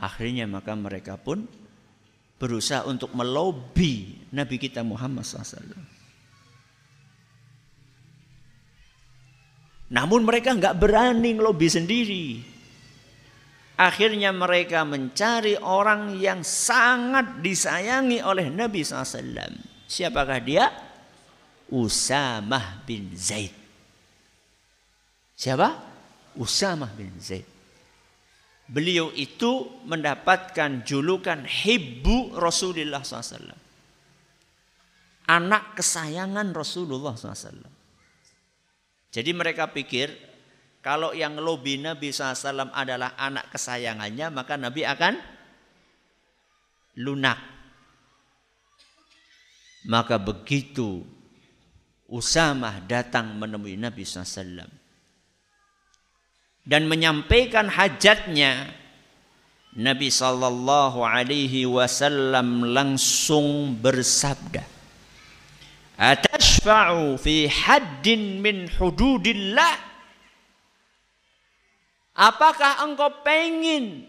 Akhirnya 0.02 0.50
maka 0.50 0.74
mereka 0.74 1.18
pun 1.18 1.46
berusaha 2.42 2.86
untuk 2.90 3.14
melobi 3.14 4.18
Nabi 4.34 4.58
kita 4.58 4.82
Muhammad 4.82 5.22
SAW. 5.22 5.78
Namun 9.94 10.22
mereka 10.26 10.58
nggak 10.58 10.78
berani 10.82 11.38
ngelobi 11.38 11.68
sendiri. 11.70 12.51
Akhirnya 13.80 14.30
mereka 14.36 14.84
mencari 14.84 15.58
orang 15.58 16.20
yang 16.20 16.44
sangat 16.46 17.40
disayangi 17.40 18.22
oleh 18.22 18.52
Nabi 18.52 18.84
SAW. 18.84 19.52
Siapakah 19.88 20.40
dia? 20.44 20.66
Usamah 21.72 22.84
bin 22.84 23.16
Zaid. 23.16 23.56
Siapa? 25.36 25.70
Usamah 26.38 26.92
bin 26.94 27.16
Zaid. 27.18 27.48
Beliau 28.72 29.12
itu 29.12 29.68
mendapatkan 29.84 30.88
julukan 30.88 31.44
Hibbu 31.44 32.40
Rasulullah 32.40 33.04
SAW. 33.04 33.52
Anak 35.28 35.76
kesayangan 35.76 36.56
Rasulullah 36.56 37.16
SAW. 37.20 37.68
Jadi 39.12 39.32
mereka 39.36 39.68
pikir 39.68 40.31
kalau 40.82 41.14
yang 41.14 41.38
lobi 41.38 41.78
Nabi 41.78 42.10
SAW 42.10 42.74
adalah 42.74 43.14
anak 43.14 43.54
kesayangannya, 43.54 44.28
maka 44.34 44.58
Nabi 44.58 44.82
akan 44.82 45.14
lunak. 46.98 47.38
Maka 49.86 50.22
begitu 50.22 51.06
Usamah 52.12 52.84
datang 52.84 53.40
menemui 53.40 53.80
Nabi 53.80 54.04
SAW 54.04 54.68
dan 56.62 56.86
menyampaikan 56.86 57.70
hajatnya, 57.72 58.70
Nabi 59.72 60.12
Sallallahu 60.12 61.02
Alaihi 61.02 61.66
Wasallam 61.66 62.76
langsung 62.76 63.80
bersabda, 63.80 64.62
"Atashfa'u 65.98 67.16
fi 67.18 67.48
haddin 67.48 68.44
min 68.44 68.68
hududillah?" 68.68 69.91
Apakah 72.12 72.84
engkau 72.84 73.24
pengin 73.24 74.04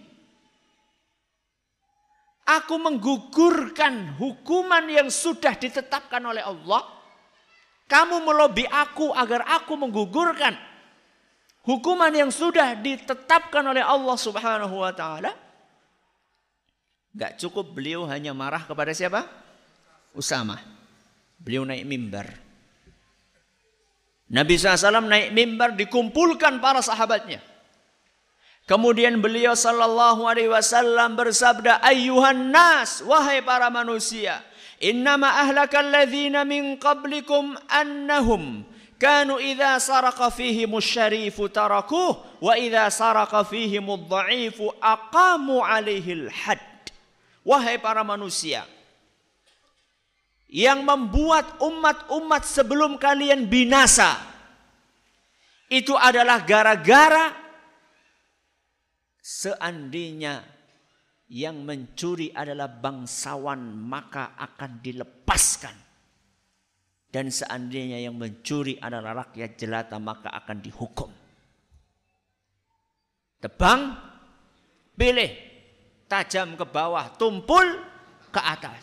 aku 2.42 2.74
menggugurkan 2.82 4.18
hukuman 4.18 4.82
yang 4.90 5.06
sudah 5.06 5.54
ditetapkan 5.54 6.18
oleh 6.18 6.42
Allah? 6.42 6.82
Kamu 7.86 8.24
melobi 8.26 8.66
aku 8.66 9.14
agar 9.14 9.46
aku 9.46 9.78
menggugurkan 9.78 10.56
hukuman 11.62 12.10
yang 12.10 12.30
sudah 12.34 12.74
ditetapkan 12.74 13.62
oleh 13.62 13.84
Allah 13.84 14.16
Subhanahu 14.18 14.82
wa 14.82 14.90
taala? 14.90 15.30
Gak 17.12 17.38
cukup 17.38 17.76
beliau 17.76 18.08
hanya 18.08 18.32
marah 18.32 18.64
kepada 18.64 18.90
siapa? 18.96 19.28
Usama. 20.16 20.58
Beliau 21.36 21.62
naik 21.68 21.84
mimbar. 21.84 22.32
Nabi 24.32 24.56
SAW 24.56 25.04
naik 25.04 25.28
mimbar 25.36 25.76
dikumpulkan 25.76 26.56
para 26.56 26.80
sahabatnya. 26.80 27.51
Kemudian 28.62 29.18
beliau 29.18 29.58
sallallahu 29.58 30.22
alaihi 30.22 30.46
wasallam 30.46 31.18
bersabda, 31.18 31.82
"Ayyuhan 31.82 32.54
nas, 32.54 33.02
wahai 33.02 33.42
para 33.42 33.66
manusia, 33.74 34.38
innama 34.78 35.34
ahlakal 35.42 35.82
ladzina 35.82 36.46
min 36.46 36.78
qablikum 36.78 37.58
annahum 37.66 38.62
kanu 39.02 39.42
idza 39.42 39.82
saraqa 39.82 40.30
fihim 40.30 40.78
syarifu 40.78 41.50
tarakuh 41.50 42.22
wa 42.38 42.54
idza 42.54 42.86
saraqa 42.86 43.42
fihim 43.42 43.90
dha'ifu 44.06 44.70
aqamu 44.78 45.58
alaihi 45.66 46.30
had." 46.30 46.62
Wahai 47.42 47.82
para 47.82 48.06
manusia, 48.06 48.62
yang 50.46 50.86
membuat 50.86 51.58
umat-umat 51.58 52.46
sebelum 52.46 52.94
kalian 52.94 53.50
binasa 53.50 54.14
itu 55.66 55.98
adalah 55.98 56.46
gara-gara 56.46 57.41
Seandainya 59.22 60.42
yang 61.30 61.62
mencuri 61.62 62.34
adalah 62.34 62.66
bangsawan 62.66 63.62
maka 63.72 64.34
akan 64.34 64.82
dilepaskan. 64.82 65.76
Dan 67.12 67.30
seandainya 67.30 68.02
yang 68.02 68.18
mencuri 68.18 68.76
adalah 68.82 69.22
rakyat 69.22 69.54
jelata 69.54 69.96
maka 70.02 70.32
akan 70.34 70.58
dihukum. 70.58 71.10
Tebang, 73.38 73.94
pilih, 74.98 75.30
tajam 76.10 76.58
ke 76.58 76.66
bawah, 76.66 77.14
tumpul 77.14 77.64
ke 78.32 78.40
atas. 78.42 78.80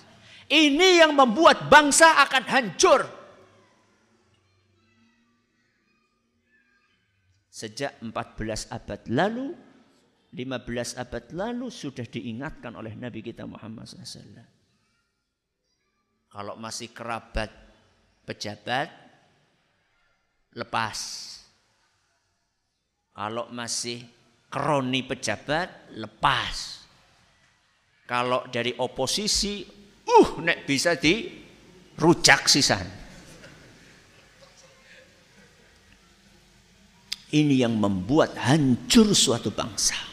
Ini 0.47 1.03
yang 1.03 1.13
membuat 1.17 1.67
bangsa 1.67 2.21
akan 2.25 2.43
hancur. 2.47 3.01
Sejak 7.51 7.99
14 7.99 8.71
abad 8.71 9.01
lalu 9.11 9.51
15 10.29 11.01
abad 11.01 11.23
lalu 11.33 11.73
sudah 11.73 12.05
diingatkan 12.05 12.77
oleh 12.77 12.93
Nabi 12.93 13.25
kita 13.25 13.49
Muhammad 13.49 13.89
SAW. 13.89 14.45
Kalau 16.29 16.53
masih 16.61 16.93
kerabat 16.93 17.49
pejabat, 18.29 18.93
lepas. 20.53 20.99
Kalau 23.17 23.49
masih 23.49 24.05
kroni 24.53 25.01
pejabat, 25.01 25.89
lepas. 25.97 26.85
Kalau 28.05 28.45
dari 28.53 28.77
oposisi, 28.77 29.65
uh, 30.05 30.29
nek 30.45 30.69
bisa 30.69 30.93
di 30.93 31.25
rujak 31.97 32.45
sisan. 32.45 32.85
Ini 37.29 37.65
yang 37.65 37.77
membuat 37.77 38.33
hancur 38.37 39.13
suatu 39.13 39.53
bangsa. 39.53 40.08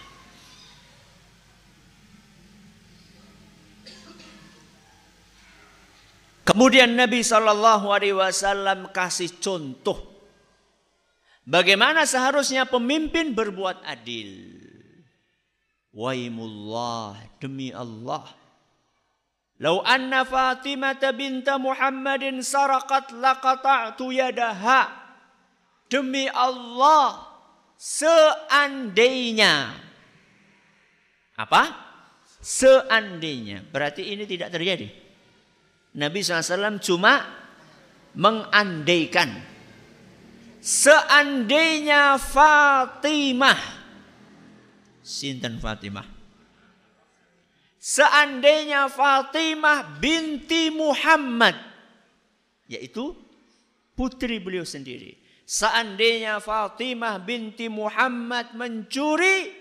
Kemudian 6.46 6.94
Nabi 6.94 7.26
Shallallahu 7.26 7.90
Alaihi 7.90 8.14
Wasallam 8.14 8.94
kasih 8.94 9.34
contoh 9.42 9.98
bagaimana 11.42 12.06
seharusnya 12.06 12.70
pemimpin 12.70 13.34
berbuat 13.34 13.82
adil. 13.82 14.62
Waimullah 15.90 17.18
demi 17.42 17.74
Allah. 17.74 18.30
Lau 19.56 19.80
anna 19.80 20.22
Fatimah 20.22 21.00
binta 21.16 21.56
Muhammadin 21.56 22.44
sarakat 22.44 23.10
laqata'tu 23.16 24.12
yadaha. 24.12 24.92
Demi 25.88 26.28
Allah, 26.28 27.24
seandainya 27.80 29.72
apa? 31.38 31.62
Seandainya. 32.42 33.64
Berarti 33.70 34.02
ini 34.12 34.28
tidak 34.28 34.52
terjadi. 34.52 35.05
Nabi 35.96 36.20
SAW 36.20 36.76
cuma 36.84 37.24
mengandaikan. 38.12 39.32
Seandainya 40.60 42.20
Fatimah. 42.20 43.56
Sinten 45.00 45.56
Fatimah. 45.56 46.04
Seandainya 47.80 48.92
Fatimah 48.92 49.96
binti 49.96 50.68
Muhammad. 50.68 51.56
Yaitu 52.68 53.16
putri 53.96 54.36
beliau 54.36 54.68
sendiri. 54.68 55.16
Seandainya 55.46 56.42
Fatimah 56.42 57.22
binti 57.22 57.70
Muhammad 57.70 58.52
mencuri, 58.58 59.54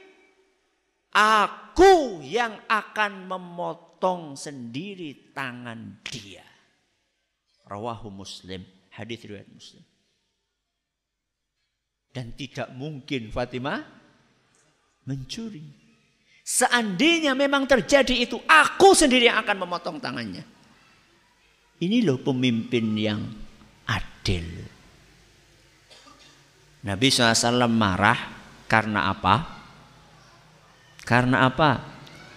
aku 1.13 2.25
yang 2.25 2.57
akan 2.65 3.29
memotong 3.29 3.84
sendiri 4.37 5.33
tangan 5.33 6.01
dia. 6.05 6.45
Rawahu 7.65 8.13
Muslim, 8.13 8.61
hadis 8.93 9.25
riwayat 9.25 9.49
Muslim. 9.49 9.83
Dan 12.13 12.37
tidak 12.37 12.71
mungkin 12.77 13.33
Fatimah 13.33 13.81
mencuri. 15.09 15.65
Seandainya 16.45 17.33
memang 17.33 17.65
terjadi 17.65 18.13
itu, 18.21 18.37
aku 18.45 18.93
sendiri 18.93 19.27
yang 19.27 19.41
akan 19.41 19.65
memotong 19.65 19.97
tangannya. 19.97 20.45
Ini 21.81 22.05
loh 22.05 22.21
pemimpin 22.21 22.85
yang 22.95 23.21
adil. 23.89 24.47
Nabi 26.85 27.07
SAW 27.09 27.65
marah 27.65 28.19
karena 28.69 29.09
apa? 29.09 29.35
Karena 31.01 31.49
apa? 31.49 31.94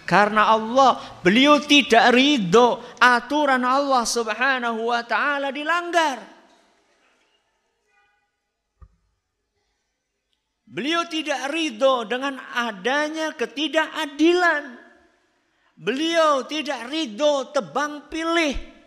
Karena 0.09 0.49
Allah, 0.49 1.21
beliau 1.21 1.61
tidak 1.61 2.09
ridho 2.09 2.81
aturan 2.97 3.61
Allah 3.61 4.01
Subhanahu 4.09 4.89
wa 4.89 5.05
taala 5.05 5.53
dilanggar. 5.53 6.17
Beliau 10.65 11.05
tidak 11.05 11.53
ridho 11.53 12.09
dengan 12.09 12.41
adanya 12.57 13.37
ketidakadilan. 13.37 14.81
Beliau 15.77 16.41
tidak 16.49 16.89
ridho 16.89 17.53
tebang 17.53 18.09
pilih 18.09 18.79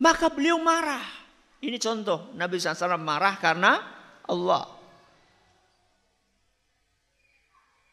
maka 0.00 0.32
beliau 0.32 0.56
marah. 0.58 1.04
Ini 1.60 1.76
contoh 1.76 2.32
Nabi 2.34 2.56
SAW 2.56 2.96
marah 2.96 3.36
karena 3.36 3.72
Allah. 4.24 4.79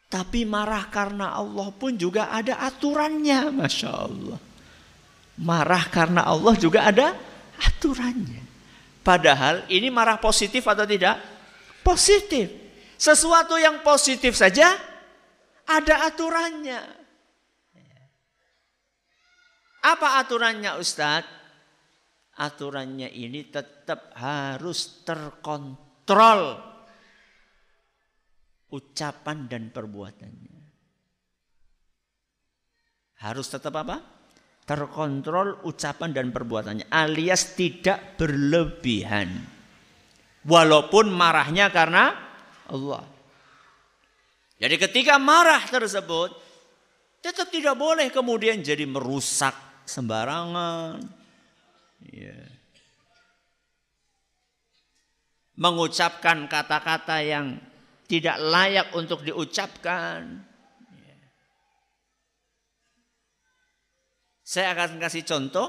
Tapi 0.07 0.47
marah 0.47 0.87
karena 0.87 1.35
Allah 1.35 1.67
pun 1.75 1.95
juga 1.99 2.31
ada 2.31 2.63
aturannya. 2.63 3.51
Masya 3.51 3.89
Allah. 3.91 4.39
Marah 5.37 5.83
karena 5.91 6.23
Allah 6.23 6.55
juga 6.55 6.87
ada 6.87 7.11
aturannya. 7.59 8.43
Padahal 9.03 9.67
ini 9.67 9.91
marah 9.91 10.19
positif 10.19 10.63
atau 10.63 10.87
tidak? 10.87 11.19
Positif. 11.83 12.47
Sesuatu 12.95 13.59
yang 13.59 13.83
positif 13.83 14.33
saja 14.33 14.73
ada 15.67 16.07
aturannya. 16.07 16.81
Apa 19.83 20.19
aturannya 20.23 20.75
Ustadz? 20.79 21.37
aturannya 22.37 23.09
ini 23.09 23.49
tetap 23.49 24.13
harus 24.13 25.01
terkontrol 25.01 26.61
ucapan 28.73 29.47
dan 29.47 29.69
perbuatannya. 29.71 30.57
Harus 33.17 33.47
tetap 33.49 33.73
apa? 33.81 33.97
Terkontrol 34.67 35.63
ucapan 35.63 36.11
dan 36.11 36.29
perbuatannya 36.29 36.91
alias 36.91 37.55
tidak 37.55 38.19
berlebihan. 38.19 39.31
Walaupun 40.43 41.11
marahnya 41.11 41.71
karena 41.71 42.11
Allah. 42.67 43.03
Jadi 44.57 44.75
ketika 44.75 45.15
marah 45.19 45.63
tersebut 45.65 46.33
tetap 47.23 47.47
tidak 47.51 47.75
boleh 47.75 48.11
kemudian 48.11 48.59
jadi 48.61 48.83
merusak 48.87 49.55
sembarangan, 49.87 50.99
Ya. 52.05 52.37
Mengucapkan 55.57 56.45
kata-kata 56.45 57.25
yang 57.25 57.57
tidak 58.07 58.39
layak 58.39 58.87
untuk 58.95 59.21
diucapkan. 59.21 60.39
Ya. 60.95 61.17
Saya 64.47 64.71
akan 64.73 64.97
kasih 65.03 65.27
contoh 65.27 65.67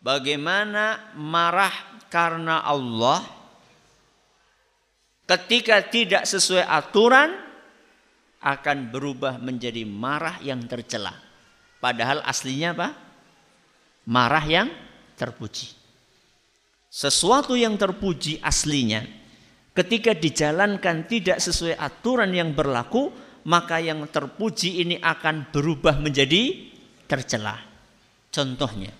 bagaimana 0.00 1.12
marah 1.14 1.72
karena 2.08 2.64
Allah 2.64 3.20
ketika 5.28 5.84
tidak 5.84 6.24
sesuai 6.24 6.64
aturan 6.64 7.30
akan 8.42 8.90
berubah 8.90 9.38
menjadi 9.38 9.86
marah 9.86 10.40
yang 10.42 10.64
tercela. 10.66 11.14
Padahal 11.78 12.24
aslinya 12.26 12.74
apa? 12.74 12.88
Marah 14.08 14.42
yang 14.42 14.68
terpuji. 15.14 15.70
Sesuatu 16.90 17.54
yang 17.54 17.78
terpuji 17.78 18.42
aslinya 18.42 19.21
ketika 19.72 20.12
dijalankan 20.12 21.08
tidak 21.08 21.40
sesuai 21.40 21.76
aturan 21.76 22.32
yang 22.32 22.52
berlaku, 22.52 23.12
maka 23.48 23.82
yang 23.82 24.06
terpuji 24.06 24.84
ini 24.84 24.96
akan 25.02 25.50
berubah 25.50 25.98
menjadi 25.98 26.70
tercela. 27.08 27.58
Contohnya, 28.32 28.94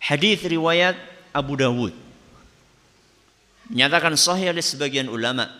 hadis 0.00 0.40
riwayat 0.46 0.96
Abu 1.34 1.58
Dawud 1.58 1.92
menyatakan 3.68 4.14
sahih 4.14 4.54
oleh 4.54 4.62
sebagian 4.62 5.10
ulama. 5.10 5.50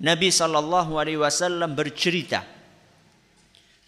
Nabi 0.00 0.32
Shallallahu 0.32 0.96
Alaihi 0.96 1.20
Wasallam 1.20 1.76
bercerita 1.76 2.40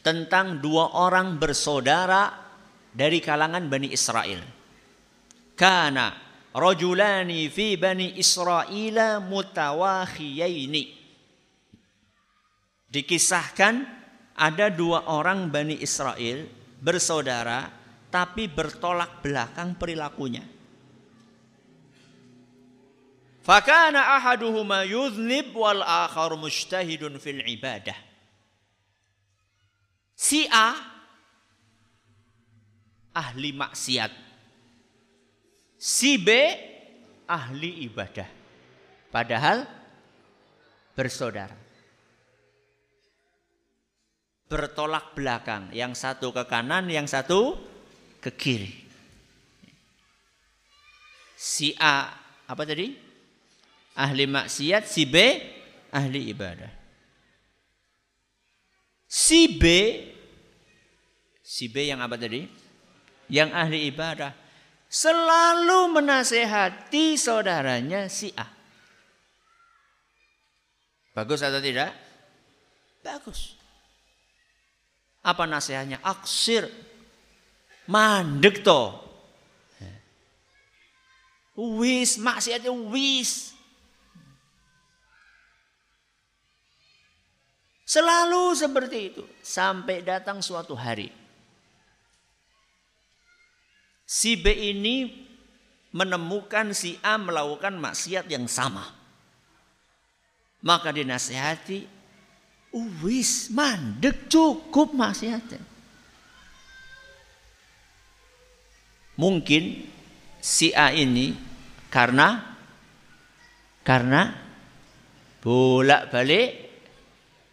tentang 0.04 0.60
dua 0.60 0.92
orang 0.98 1.40
bersaudara 1.40 2.28
dari 2.92 3.22
kalangan 3.24 3.64
Bani 3.70 3.88
Israel. 3.88 4.44
Kana 5.56 6.12
rajulani 6.52 7.48
fi 7.48 7.74
Bani 7.80 8.16
Israel 8.20 9.20
mutawakhiyaini. 9.24 10.84
Dikisahkan 12.92 13.74
ada 14.36 14.68
dua 14.68 15.08
orang 15.08 15.48
Bani 15.48 15.80
Israel 15.80 16.44
bersaudara 16.80 17.72
tapi 18.12 18.48
bertolak 18.52 19.24
belakang 19.24 19.72
perilakunya. 19.80 20.44
Fakana 23.42 24.22
ahaduhuma 24.22 24.86
yudhnib 24.86 25.50
wal 25.56 25.82
akhar 25.82 26.36
mujtahidun 26.38 27.18
fil 27.18 27.42
ibadah. 27.42 27.96
Si 30.14 30.46
A 30.46 30.78
ahli 33.10 33.50
maksiat. 33.50 34.21
Si 35.82 36.14
B 36.14 36.30
ahli 37.26 37.90
ibadah. 37.90 38.30
Padahal 39.10 39.66
bersaudara. 40.94 41.58
Bertolak 44.46 45.18
belakang. 45.18 45.74
Yang 45.74 45.98
satu 45.98 46.30
ke 46.30 46.46
kanan, 46.46 46.86
yang 46.86 47.10
satu 47.10 47.58
ke 48.22 48.30
kiri. 48.30 48.70
Si 51.34 51.74
A 51.82 52.14
apa 52.46 52.62
tadi? 52.62 52.94
Ahli 53.98 54.30
maksiat, 54.30 54.86
si 54.86 55.02
B 55.02 55.18
ahli 55.90 56.30
ibadah. 56.30 56.70
Si 59.10 59.58
B 59.58 59.64
si 61.42 61.66
B 61.66 61.90
yang 61.90 61.98
apa 61.98 62.14
tadi? 62.14 62.62
yang 63.32 63.48
ahli 63.56 63.88
ibadah 63.88 64.41
selalu 64.92 65.96
menasehati 65.96 67.16
saudaranya 67.16 68.12
si 68.12 68.28
A. 68.36 68.44
Bagus 71.16 71.40
atau 71.40 71.64
tidak? 71.64 71.96
Bagus. 73.00 73.56
Apa 75.24 75.48
nasihatnya? 75.48 75.96
Aksir. 76.04 76.68
Mandek 77.88 78.60
to. 78.60 79.00
Wis, 81.52 82.16
maksiatnya 82.16 82.72
wis. 82.72 83.52
Selalu 87.84 88.56
seperti 88.56 88.98
itu. 89.12 89.22
Sampai 89.44 90.00
datang 90.00 90.40
suatu 90.40 90.72
hari. 90.72 91.21
Si 94.04 94.36
B 94.36 94.52
ini 94.52 95.08
menemukan 95.92 96.72
si 96.72 96.96
A 97.04 97.20
melakukan 97.20 97.76
maksiat 97.76 98.26
yang 98.28 98.48
sama. 98.48 98.84
Maka 100.62 100.94
dinasehati, 100.94 101.84
wis 103.02 103.50
mandek 103.52 104.30
cukup 104.30 104.94
maksiatnya. 104.96 105.60
Mungkin 109.18 109.86
si 110.40 110.72
A 110.72 110.90
ini 110.90 111.36
karena 111.92 112.56
karena 113.82 114.32
bolak-balik 115.42 116.70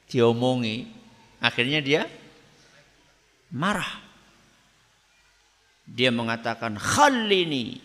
diomongi, 0.05 0.85
akhirnya 1.41 1.81
dia 1.81 2.01
marah. 3.49 4.08
Dia 5.89 6.13
mengatakan 6.13 6.77
khallini 6.77 7.81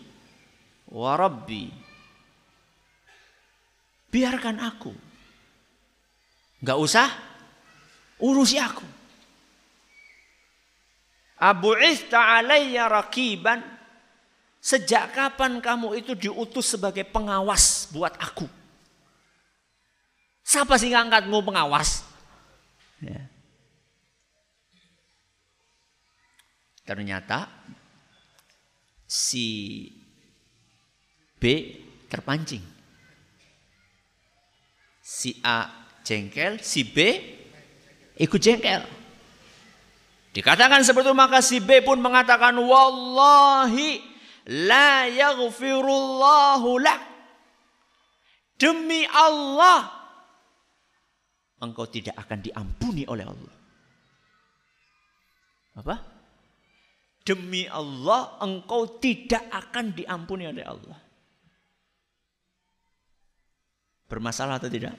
wa 0.93 1.17
rabbi. 1.17 1.67
Biarkan 4.13 4.61
aku. 4.61 4.93
Enggak 6.61 6.79
usah 6.79 7.09
urusi 8.21 8.61
aku. 8.61 8.85
Abu 11.41 11.75
Ista 11.75 12.39
alayya 12.39 12.87
rakiban. 12.87 13.59
Sejak 14.65 15.13
kapan 15.13 15.61
kamu 15.61 15.93
itu 16.01 16.17
diutus 16.17 16.73
sebagai 16.73 17.05
pengawas 17.05 17.85
buat 17.93 18.17
aku? 18.17 18.49
Siapa 20.41 20.73
sih 20.81 20.89
ngangkatmu 20.89 21.37
pengawas? 21.45 22.01
Ya. 22.97 23.29
Ternyata 26.81 27.45
si 29.15 29.47
B 31.39 31.43
terpancing. 32.11 32.63
Si 34.99 35.39
A 35.39 35.71
jengkel, 36.03 36.59
si 36.59 36.83
B 36.83 36.97
ikut 38.19 38.41
jengkel. 38.43 38.83
Dikatakan 40.35 40.83
seperti 40.83 41.07
itu 41.07 41.15
maka 41.15 41.39
si 41.39 41.63
B 41.63 41.79
pun 41.79 42.03
mengatakan 42.03 42.59
wallahi 42.59 44.03
la 44.51 45.07
yaghfirullahu 45.07 46.69
lak. 46.83 47.01
Demi 48.59 49.07
Allah 49.07 49.91
engkau 51.63 51.87
tidak 51.87 52.19
akan 52.19 52.39
diampuni 52.43 53.07
oleh 53.07 53.23
Allah. 53.23 53.55
Apa? 55.75 56.14
Demi 57.25 57.65
Allah 57.65 58.37
engkau 58.37 59.01
tidak 59.01 59.41
akan 59.49 59.97
diampuni 59.97 60.45
oleh 60.45 60.61
Allah. 60.61 60.99
Bermasalah 64.05 64.61
atau 64.61 64.69
tidak? 64.69 64.93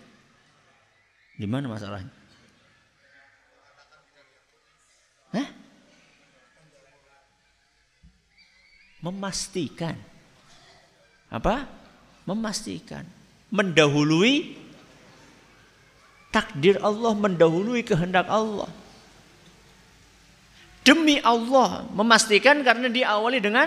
Di 1.39 1.47
mana 1.47 1.71
masalahnya? 1.71 2.11
Hah? 5.31 5.49
Memastikan. 9.07 9.95
Apa? 11.31 11.71
Memastikan. 12.27 13.07
Mendahului 13.55 14.59
takdir 16.35 16.83
Allah, 16.83 17.15
mendahului 17.15 17.87
kehendak 17.87 18.27
Allah. 18.27 18.67
Demi 20.87 21.19
Allah. 21.19 21.83
Memastikan 21.91 22.63
karena 22.63 22.87
diawali 22.87 23.43
dengan 23.43 23.67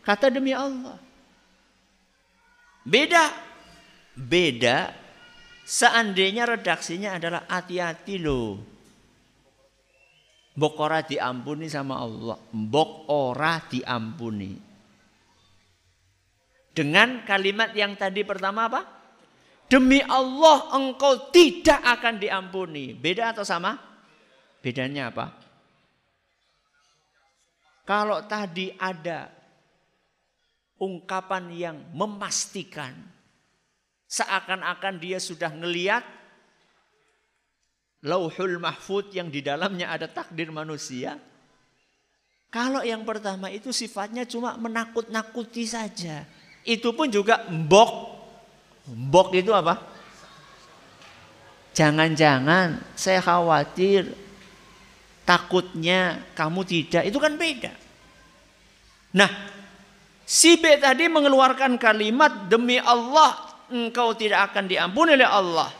kata 0.00 0.32
demi 0.32 0.56
Allah. 0.56 0.96
Beda 2.88 3.52
Beda 4.12 4.92
seandainya 5.64 6.44
redaksinya 6.44 7.16
adalah 7.16 7.48
hati-hati 7.48 8.20
loh. 8.20 8.60
Mbok 10.52 10.76
ora 10.84 11.00
diampuni 11.00 11.72
sama 11.72 11.96
Allah. 11.96 12.36
Mbok 12.52 13.08
ora 13.08 13.56
diampuni. 13.72 14.52
Dengan 16.72 17.24
kalimat 17.24 17.72
yang 17.72 17.96
tadi 17.96 18.20
pertama 18.24 18.68
apa? 18.68 18.80
Demi 19.64 20.04
Allah 20.04 20.76
engkau 20.76 21.32
tidak 21.32 21.80
akan 21.80 22.20
diampuni. 22.20 22.92
Beda 22.92 23.32
atau 23.32 23.44
sama? 23.44 23.80
Bedanya 24.60 25.08
apa? 25.08 25.32
Kalau 27.82 28.22
tadi 28.30 28.70
ada 28.78 29.26
ungkapan 30.78 31.50
yang 31.50 31.76
memastikan 31.94 32.94
Seakan-akan 34.12 35.00
dia 35.00 35.16
sudah 35.16 35.48
ngeliat 35.48 36.04
lauhul 38.04 38.60
mahfud 38.60 39.08
yang 39.16 39.32
di 39.32 39.40
dalamnya 39.40 39.88
ada 39.88 40.04
takdir 40.04 40.52
manusia. 40.52 41.16
Kalau 42.52 42.84
yang 42.84 43.08
pertama 43.08 43.48
itu 43.48 43.72
sifatnya 43.72 44.28
cuma 44.28 44.60
menakut-nakuti 44.60 45.64
saja. 45.64 46.28
Itu 46.60 46.92
pun 46.92 47.08
juga 47.08 47.48
mbok. 47.48 47.92
Mbok 48.92 49.28
itu 49.32 49.56
apa? 49.56 49.80
Jangan-jangan 51.72 52.84
saya 52.92 53.24
khawatir 53.24 54.12
takutnya 55.22 56.22
kamu 56.34 56.60
tidak. 56.66 57.02
Itu 57.06 57.18
kan 57.22 57.38
beda. 57.38 57.72
Nah, 59.12 59.30
si 60.24 60.56
B 60.56 60.80
tadi 60.80 61.06
mengeluarkan 61.06 61.76
kalimat 61.76 62.48
demi 62.48 62.80
Allah 62.80 63.52
engkau 63.72 64.12
tidak 64.16 64.52
akan 64.52 64.68
diampuni 64.68 65.16
oleh 65.16 65.28
Allah. 65.28 65.70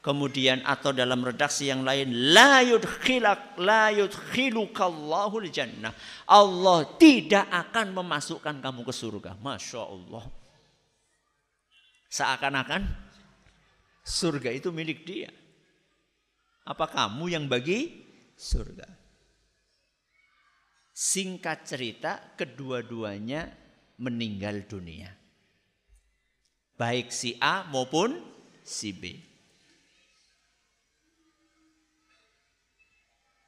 Kemudian 0.00 0.64
atau 0.64 0.96
dalam 0.96 1.20
redaksi 1.20 1.68
yang 1.68 1.84
lain 1.84 2.32
la 2.32 2.64
yudkhilak 2.64 3.60
la 3.60 3.92
yudkhilukallahu 3.92 5.44
jannah. 5.52 5.92
Allah 6.24 6.88
tidak 6.96 7.44
akan 7.52 8.00
memasukkan 8.00 8.64
kamu 8.64 8.80
ke 8.80 8.92
surga. 8.96 9.36
Masya 9.44 9.82
Allah. 9.84 10.24
Seakan-akan 12.08 12.88
surga 14.00 14.56
itu 14.56 14.72
milik 14.72 15.04
dia. 15.04 15.28
Apa 16.70 16.86
kamu 16.86 17.34
yang 17.34 17.50
bagi 17.50 18.06
surga? 18.38 18.86
Singkat 20.94 21.58
cerita, 21.66 22.12
kedua-duanya 22.38 23.50
meninggal 23.98 24.62
dunia 24.70 25.20
baik 26.80 27.12
si 27.12 27.36
A 27.36 27.68
maupun 27.68 28.16
si 28.64 28.96
B. 28.96 29.12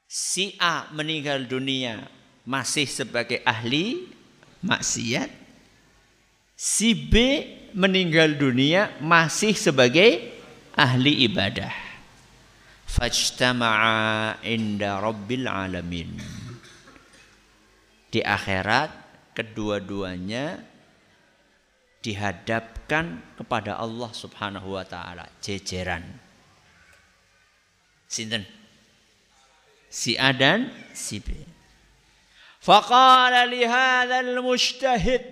Si 0.05 0.53
A 0.61 0.93
meninggal 0.93 1.49
dunia 1.49 2.05
masih 2.45 2.85
sebagai 2.85 3.41
ahli 3.49 4.13
maksiat. 4.61 5.33
Si 6.53 6.93
B 6.93 7.15
meninggal 7.73 8.37
dunia 8.37 8.93
masih 9.01 9.57
sebagai 9.57 10.37
ahli 10.77 11.25
ibadah. 11.25 11.92
Fajtama'a 12.93 14.45
inda 14.45 15.01
rabbil 15.01 15.49
alamin. 15.49 16.13
Di 18.13 18.21
akhirat 18.21 18.93
kedua-duanya 19.33 20.61
dihadapkan 22.05 23.33
kepada 23.41 23.81
Allah 23.81 24.13
Subhanahu 24.13 24.77
wa 24.77 24.85
taala 24.85 25.25
jejeran. 25.41 26.05
Sinten? 28.13 28.45
Si 29.89 30.13
A 30.21 30.37
dan 30.37 30.69
si 30.93 31.17
B. 31.17 31.33
Faqala 32.61 33.49
li 33.49 33.65
hadzal 33.65 34.37
mujtahid 34.45 35.25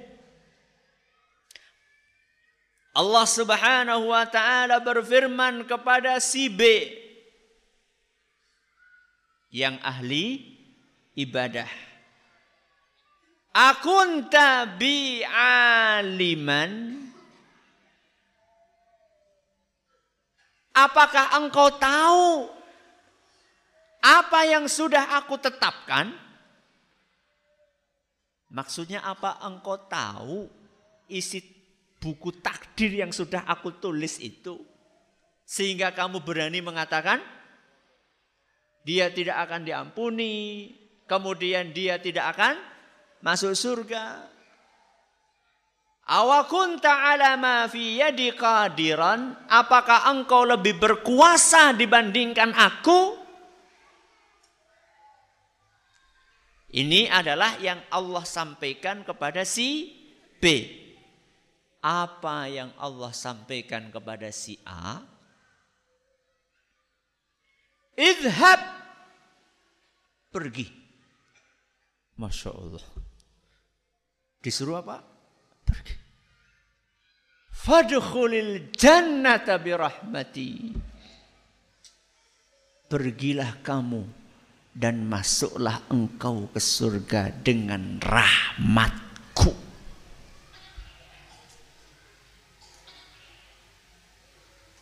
Allah 2.96 3.24
Subhanahu 3.28 4.10
wa 4.10 4.24
taala 4.26 4.82
berfirman 4.82 5.62
kepada 5.68 6.18
si 6.18 6.50
B 6.50 6.60
yang 9.50 9.78
ahli 9.82 10.46
ibadah 11.18 11.68
Akunta 13.50 14.78
bi 14.78 15.26
aliman 15.26 17.00
Apakah 20.70 21.34
engkau 21.34 21.76
tahu 21.76 22.46
apa 24.00 24.40
yang 24.48 24.64
sudah 24.64 25.18
aku 25.20 25.36
tetapkan? 25.36 26.14
Maksudnya 28.48 29.04
apa 29.04 29.42
engkau 29.44 29.76
tahu 29.90 30.48
isi 31.10 31.42
buku 32.00 32.32
takdir 32.40 32.96
yang 32.96 33.12
sudah 33.12 33.44
aku 33.44 33.76
tulis 33.76 34.16
itu? 34.22 34.62
Sehingga 35.44 35.92
kamu 35.92 36.22
berani 36.22 36.62
mengatakan 36.64 37.20
dia 38.84 39.12
tidak 39.12 39.36
akan 39.48 39.62
diampuni, 39.66 40.70
kemudian 41.04 41.74
dia 41.74 42.00
tidak 42.00 42.36
akan 42.36 42.54
masuk 43.20 43.52
surga. 43.52 44.30
Awakunta 46.10 46.90
ala 46.90 47.38
ma 47.38 47.70
fi 47.70 48.02
yadi 48.02 48.34
qadiran? 48.34 49.46
Apakah 49.46 50.10
engkau 50.10 50.42
lebih 50.42 50.74
berkuasa 50.80 51.70
dibandingkan 51.76 52.50
aku? 52.50 53.20
Ini 56.70 57.10
adalah 57.10 57.58
yang 57.58 57.82
Allah 57.90 58.22
sampaikan 58.22 59.02
kepada 59.02 59.42
si 59.42 59.90
B. 60.38 60.66
Apa 61.82 62.46
yang 62.46 62.70
Allah 62.78 63.10
sampaikan 63.10 63.90
kepada 63.90 64.30
si 64.30 64.58
A? 64.66 65.02
Idhab. 67.98 68.60
Pergi. 70.30 70.66
Masya 72.20 72.50
Allah. 72.52 72.84
Disuruh 74.40 74.80
apa? 74.80 75.02
Pergi. 75.64 75.94
Fadkhulil 77.50 78.72
jannata 78.72 79.60
birahmati. 79.60 80.72
Pergilah 82.90 83.62
kamu 83.62 84.02
dan 84.74 85.04
masuklah 85.06 85.82
engkau 85.90 86.48
ke 86.50 86.58
surga 86.58 87.30
dengan 87.42 88.00
rahmatku. 88.00 89.52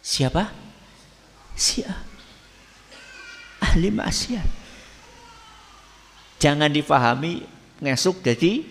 Siapa? 0.00 0.48
Si 1.58 1.84
Ahli 3.68 3.92
maksiat. 3.92 4.48
Jangan 6.40 6.72
difahami 6.72 7.44
ngesuk 7.84 8.24
jadi 8.24 8.64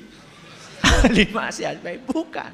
ahli 0.82 1.30
maksiat. 1.30 1.86
Baik, 1.86 2.10
bukan. 2.10 2.52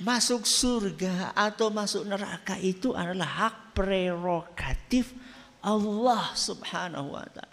Masuk 0.00 0.48
surga 0.48 1.36
atau 1.36 1.68
masuk 1.68 2.08
neraka 2.08 2.56
itu 2.56 2.96
adalah 2.96 3.52
hak 3.52 3.76
prerogatif 3.76 5.12
Allah 5.60 6.32
subhanahu 6.32 7.12
wa 7.12 7.26
ta'ala. 7.28 7.52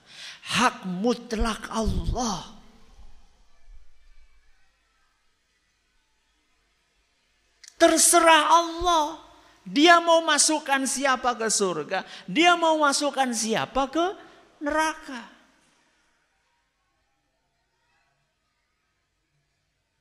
Hak 0.56 0.88
mutlak 0.88 1.68
Allah. 1.68 2.56
Terserah 7.76 8.44
Allah. 8.48 9.27
Dia 9.68 10.00
mau 10.00 10.24
masukkan 10.24 10.80
siapa 10.88 11.36
ke 11.36 11.52
surga. 11.52 12.08
Dia 12.24 12.56
mau 12.56 12.80
masukkan 12.80 13.28
siapa 13.36 13.92
ke 13.92 14.06
neraka. 14.64 15.28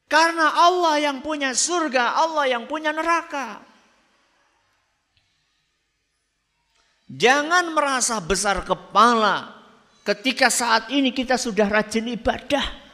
Karena 0.07 0.55
Allah 0.55 1.03
yang 1.03 1.19
punya 1.19 1.51
surga, 1.51 2.15
Allah 2.15 2.47
yang 2.47 2.71
punya 2.71 2.95
neraka. 2.95 3.59
Jangan 7.11 7.75
merasa 7.75 8.23
besar 8.23 8.63
kepala 8.63 9.51
ketika 10.07 10.47
saat 10.47 10.95
ini 10.95 11.11
kita 11.11 11.35
sudah 11.35 11.67
rajin 11.67 12.07
ibadah. 12.07 12.86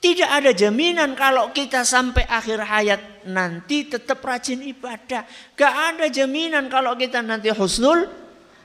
Tidak 0.00 0.32
ada 0.32 0.56
jaminan 0.56 1.12
kalau 1.12 1.52
kita 1.52 1.84
sampai 1.84 2.24
akhir 2.24 2.64
hayat 2.64 3.00
nanti 3.28 3.84
tetap 3.84 4.24
rajin 4.24 4.64
ibadah. 4.64 5.28
Gak 5.52 5.74
ada 5.92 6.08
jaminan 6.08 6.72
kalau 6.72 6.96
kita 6.96 7.20
nanti 7.20 7.52
husnul 7.52 8.08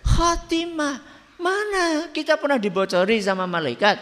khatimah. 0.07 1.03
Mana 1.35 2.07
kita 2.15 2.39
pernah 2.39 2.55
dibocori 2.55 3.19
sama 3.19 3.43
malaikat 3.43 3.99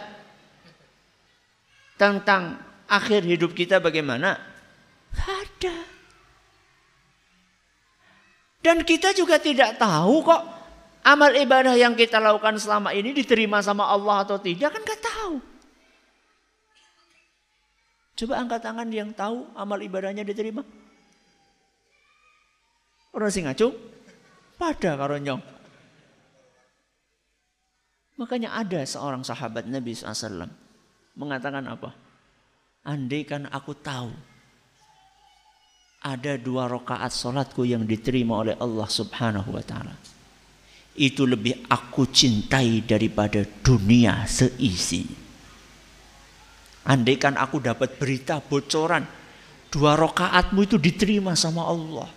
tentang 1.98 2.54
akhir 2.86 3.26
hidup 3.26 3.50
kita 3.50 3.82
bagaimana? 3.82 4.38
Gak 5.10 5.34
ada. 5.34 5.76
Dan 8.62 8.86
kita 8.86 9.10
juga 9.10 9.42
tidak 9.42 9.74
tahu 9.82 10.22
kok 10.22 10.42
amal 11.02 11.34
ibadah 11.34 11.74
yang 11.74 11.98
kita 11.98 12.22
lakukan 12.22 12.62
selama 12.62 12.94
ini 12.94 13.10
diterima 13.10 13.58
sama 13.58 13.90
Allah 13.90 14.22
atau 14.22 14.38
tidak 14.38 14.70
kan 14.70 14.82
gak 14.86 15.02
tahu. 15.02 15.53
Coba 18.14 18.38
angkat 18.38 18.62
tangan 18.62 18.88
yang 18.94 19.10
tahu 19.10 19.42
amal 19.58 19.82
ibadahnya 19.82 20.22
diterima. 20.22 20.62
Orang 23.14 23.30
sing 23.30 23.46
ngacung 23.46 23.74
pada 24.54 24.94
karonyong. 24.94 25.42
Makanya 28.14 28.54
ada 28.54 28.86
seorang 28.86 29.26
sahabat 29.26 29.66
Nabi 29.66 29.98
SAW 29.98 30.46
mengatakan 31.18 31.66
apa? 31.66 31.90
Andai 32.86 33.26
kan 33.26 33.50
aku 33.50 33.74
tahu 33.74 34.14
ada 36.04 36.36
dua 36.36 36.68
rakaat 36.68 37.10
solatku 37.10 37.64
yang 37.64 37.88
diterima 37.88 38.44
oleh 38.44 38.54
Allah 38.60 38.86
Subhanahu 38.86 39.56
wa 39.56 39.64
taala. 39.64 39.96
Itu 40.94 41.26
lebih 41.26 41.66
aku 41.66 42.06
cintai 42.06 42.86
daripada 42.86 43.42
dunia 43.42 44.22
seisi. 44.30 45.23
Andaikan 46.84 47.40
aku 47.40 47.64
dapat 47.64 47.96
berita 47.96 48.44
bocoran 48.44 49.08
dua 49.72 49.96
rakaatmu 49.96 50.60
itu 50.68 50.76
diterima 50.76 51.32
sama 51.32 51.64
Allah. 51.64 52.08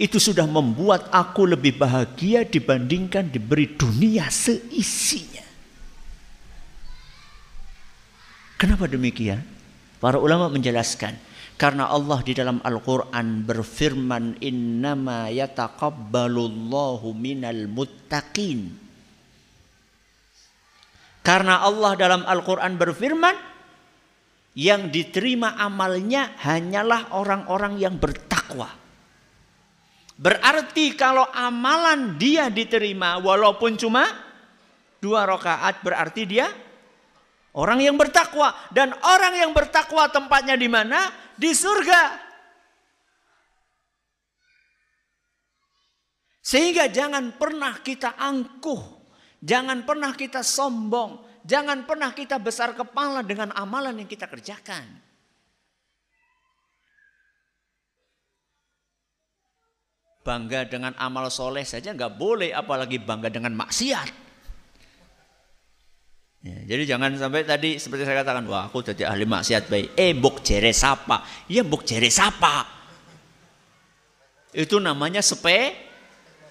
Itu 0.00 0.16
sudah 0.16 0.48
membuat 0.48 1.12
aku 1.12 1.44
lebih 1.44 1.76
bahagia 1.76 2.48
dibandingkan 2.48 3.28
diberi 3.28 3.68
dunia 3.76 4.30
seisinya. 4.32 5.44
Kenapa 8.56 8.88
demikian? 8.90 9.44
Para 9.98 10.18
ulama 10.18 10.48
menjelaskan, 10.50 11.18
karena 11.58 11.90
Allah 11.90 12.22
di 12.22 12.32
dalam 12.34 12.62
Al-Quran 12.62 13.42
berfirman 13.42 14.38
Innama 14.42 15.26
yataqabbalullahu 15.30 17.10
minal 17.18 17.66
muttaqin 17.66 18.87
Karena 21.28 21.60
Allah 21.60 21.92
dalam 21.92 22.24
Al-Quran 22.24 22.80
berfirman 22.80 23.36
Yang 24.56 24.82
diterima 24.88 25.60
amalnya 25.60 26.32
hanyalah 26.40 27.12
orang-orang 27.12 27.76
yang 27.76 28.00
bertakwa 28.00 28.72
Berarti 30.16 30.96
kalau 30.96 31.28
amalan 31.36 32.16
dia 32.16 32.48
diterima 32.48 33.20
walaupun 33.20 33.76
cuma 33.76 34.08
dua 35.04 35.28
rakaat 35.28 35.84
berarti 35.84 36.24
dia 36.24 36.48
Orang 37.58 37.82
yang 37.82 37.98
bertakwa 37.98 38.54
dan 38.70 38.94
orang 39.02 39.34
yang 39.34 39.50
bertakwa 39.50 40.06
tempatnya 40.12 40.54
di 40.54 40.70
mana? 40.70 41.10
Di 41.34 41.50
surga. 41.50 42.28
Sehingga 46.38 46.86
jangan 46.86 47.34
pernah 47.34 47.82
kita 47.82 48.14
angkuh, 48.14 48.97
jangan 49.42 49.82
pernah 49.86 50.14
kita 50.14 50.42
sombong, 50.44 51.42
jangan 51.46 51.84
pernah 51.84 52.14
kita 52.14 52.38
besar 52.38 52.74
kepala 52.74 53.22
dengan 53.22 53.54
amalan 53.54 54.02
yang 54.02 54.08
kita 54.10 54.26
kerjakan. 54.30 54.86
Bangga 60.22 60.68
dengan 60.68 60.92
amal 61.00 61.32
soleh 61.32 61.64
saja 61.64 61.96
nggak 61.96 62.20
boleh, 62.20 62.52
apalagi 62.52 63.00
bangga 63.00 63.32
dengan 63.32 63.56
maksiat. 63.56 64.28
Ya, 66.38 66.58
jadi 66.70 66.94
jangan 66.94 67.18
sampai 67.18 67.42
tadi 67.42 67.82
seperti 67.82 68.06
saya 68.06 68.22
katakan, 68.22 68.46
wah 68.46 68.70
aku 68.70 68.84
jadi 68.84 69.10
ahli 69.10 69.26
maksiat 69.26 69.66
baik. 69.66 69.98
Eh, 69.98 70.14
buk 70.14 70.44
jere 70.46 70.70
sapa? 70.70 71.26
Iya 71.50 71.66
buk 71.66 71.82
jere 71.82 72.12
sapa? 72.14 72.62
Itu 74.54 74.78
namanya 74.78 75.18
spe 75.18 75.74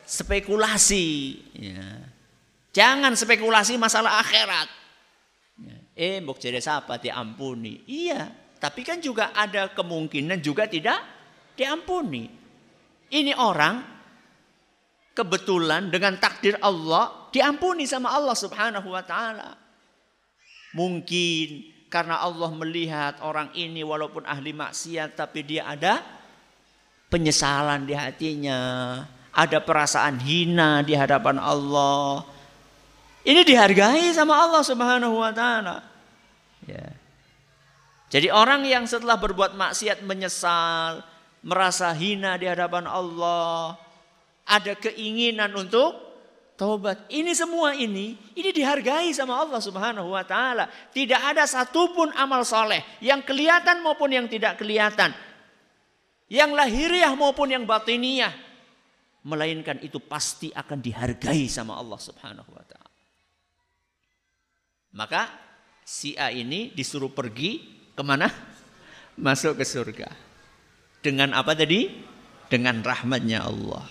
spekulasi. 0.04 1.08
Ya. 1.56 2.07
Jangan 2.78 3.18
spekulasi 3.18 3.74
masalah 3.82 4.22
akhirat. 4.22 4.70
Ya. 5.66 5.78
Eh, 5.98 6.22
buk 6.22 6.38
jere 6.38 6.62
sapa 6.62 7.02
diampuni? 7.02 7.82
Iya, 7.90 8.30
tapi 8.62 8.86
kan 8.86 9.02
juga 9.02 9.34
ada 9.34 9.74
kemungkinan 9.74 10.38
juga 10.46 10.70
tidak 10.70 11.02
diampuni. 11.58 12.30
Ini 13.10 13.34
orang 13.34 13.82
kebetulan 15.18 15.90
dengan 15.90 16.22
takdir 16.22 16.54
Allah 16.62 17.34
diampuni 17.34 17.90
sama 17.90 18.14
Allah 18.14 18.38
Subhanahu 18.38 18.94
wa 18.94 19.02
taala. 19.02 19.58
Mungkin 20.78 21.74
karena 21.90 22.22
Allah 22.22 22.54
melihat 22.54 23.18
orang 23.26 23.50
ini 23.58 23.82
walaupun 23.82 24.22
ahli 24.30 24.54
maksiat 24.54 25.18
tapi 25.18 25.42
dia 25.42 25.66
ada 25.66 26.06
penyesalan 27.10 27.90
di 27.90 27.98
hatinya, 27.98 28.62
ada 29.34 29.58
perasaan 29.66 30.22
hina 30.22 30.86
di 30.86 30.94
hadapan 30.94 31.42
Allah. 31.42 32.37
Ini 33.28 33.44
dihargai 33.44 34.16
sama 34.16 34.40
Allah 34.40 34.64
Subhanahu 34.64 35.20
wa 35.20 35.32
taala. 35.36 35.84
Ya. 36.64 36.96
Jadi 38.08 38.32
orang 38.32 38.64
yang 38.64 38.88
setelah 38.88 39.20
berbuat 39.20 39.60
maksiat 39.60 40.00
menyesal, 40.08 41.04
merasa 41.44 41.92
hina 41.92 42.40
di 42.40 42.48
hadapan 42.48 42.88
Allah, 42.88 43.76
ada 44.48 44.74
keinginan 44.80 45.52
untuk 45.60 46.08
Taubat. 46.58 47.06
Ini 47.14 47.38
semua 47.38 47.78
ini, 47.78 48.18
ini 48.34 48.50
dihargai 48.50 49.14
sama 49.14 49.38
Allah 49.46 49.62
subhanahu 49.62 50.10
wa 50.10 50.26
ta'ala. 50.26 50.66
Tidak 50.90 51.22
ada 51.22 51.46
satupun 51.46 52.10
amal 52.18 52.42
soleh 52.42 52.82
yang 52.98 53.22
kelihatan 53.22 53.86
maupun 53.86 54.10
yang 54.10 54.26
tidak 54.26 54.58
kelihatan. 54.58 55.14
Yang 56.26 56.58
lahiriah 56.58 57.14
maupun 57.14 57.54
yang 57.54 57.62
batiniah. 57.70 58.34
Melainkan 59.22 59.78
itu 59.86 60.02
pasti 60.02 60.50
akan 60.50 60.82
dihargai 60.82 61.46
sama 61.46 61.78
Allah 61.78 62.02
subhanahu 62.02 62.50
wa 62.50 62.66
ta'ala. 62.66 62.87
Maka 64.98 65.30
si 65.86 66.18
A 66.18 66.34
ini 66.34 66.74
disuruh 66.74 67.14
pergi 67.14 67.62
ke 67.94 68.02
mana? 68.02 68.26
Masuk 69.22 69.62
ke 69.62 69.66
surga. 69.66 70.10
Dengan 71.06 71.38
apa 71.38 71.54
tadi? 71.54 71.94
Dengan 72.50 72.82
rahmatnya 72.82 73.46
Allah. 73.46 73.86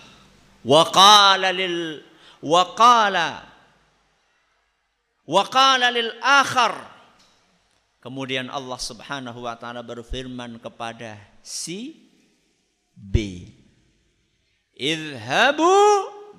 Wa 0.66 0.82
qala 0.90 1.54
lil 1.54 2.02
Waqala 2.46 3.42
Waqala 5.26 5.88
lil 5.90 6.12
akhar 6.20 6.74
Kemudian 8.04 8.46
Allah 8.52 8.78
Subhanahu 8.78 9.50
wa 9.50 9.58
taala 9.58 9.82
berfirman 9.82 10.62
kepada 10.62 11.18
si 11.42 12.06
B. 12.94 13.42
Idhabu 14.78 15.74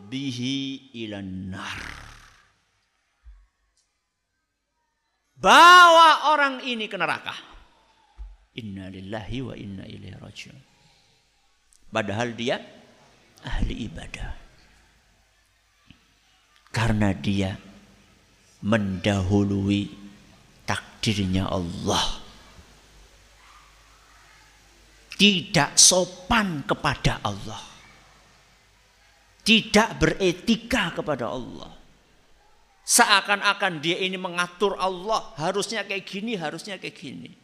bihi 0.07 0.95
ilan 0.95 1.51
nar. 1.51 2.07
Bawa 5.38 6.33
orang 6.33 6.65
ini 6.65 6.89
ke 6.89 6.97
neraka. 6.97 7.33
Inna 8.57 8.89
lillahi 8.89 9.38
wa 9.45 9.53
inna 9.53 9.85
ilaihi 9.85 10.17
rajiun. 10.17 10.57
Padahal 11.93 12.33
dia 12.33 12.57
ahli 13.45 13.85
ibadah 13.85 14.47
karena 16.73 17.13
dia 17.13 17.53
mendahului 18.65 19.89
takdirnya 20.65 21.49
Allah. 21.49 22.25
Tidak 25.17 25.73
sopan 25.73 26.65
kepada 26.65 27.21
Allah. 27.25 27.61
Tidak 29.41 29.89
beretika 29.97 30.93
kepada 30.93 31.33
Allah. 31.33 31.76
Seakan-akan 32.88 33.83
dia 33.83 33.99
ini 33.99 34.15
mengatur 34.15 34.79
Allah, 34.79 35.35
harusnya 35.35 35.83
kayak 35.83 36.07
gini, 36.07 36.39
harusnya 36.39 36.79
kayak 36.79 36.95
gini. 36.95 37.35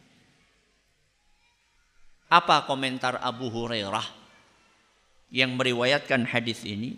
Apa 2.32 2.64
komentar 2.64 3.20
Abu 3.20 3.52
Hurairah 3.52 4.08
yang 5.28 5.52
meriwayatkan 5.52 6.24
hadis 6.24 6.64
ini? 6.64 6.96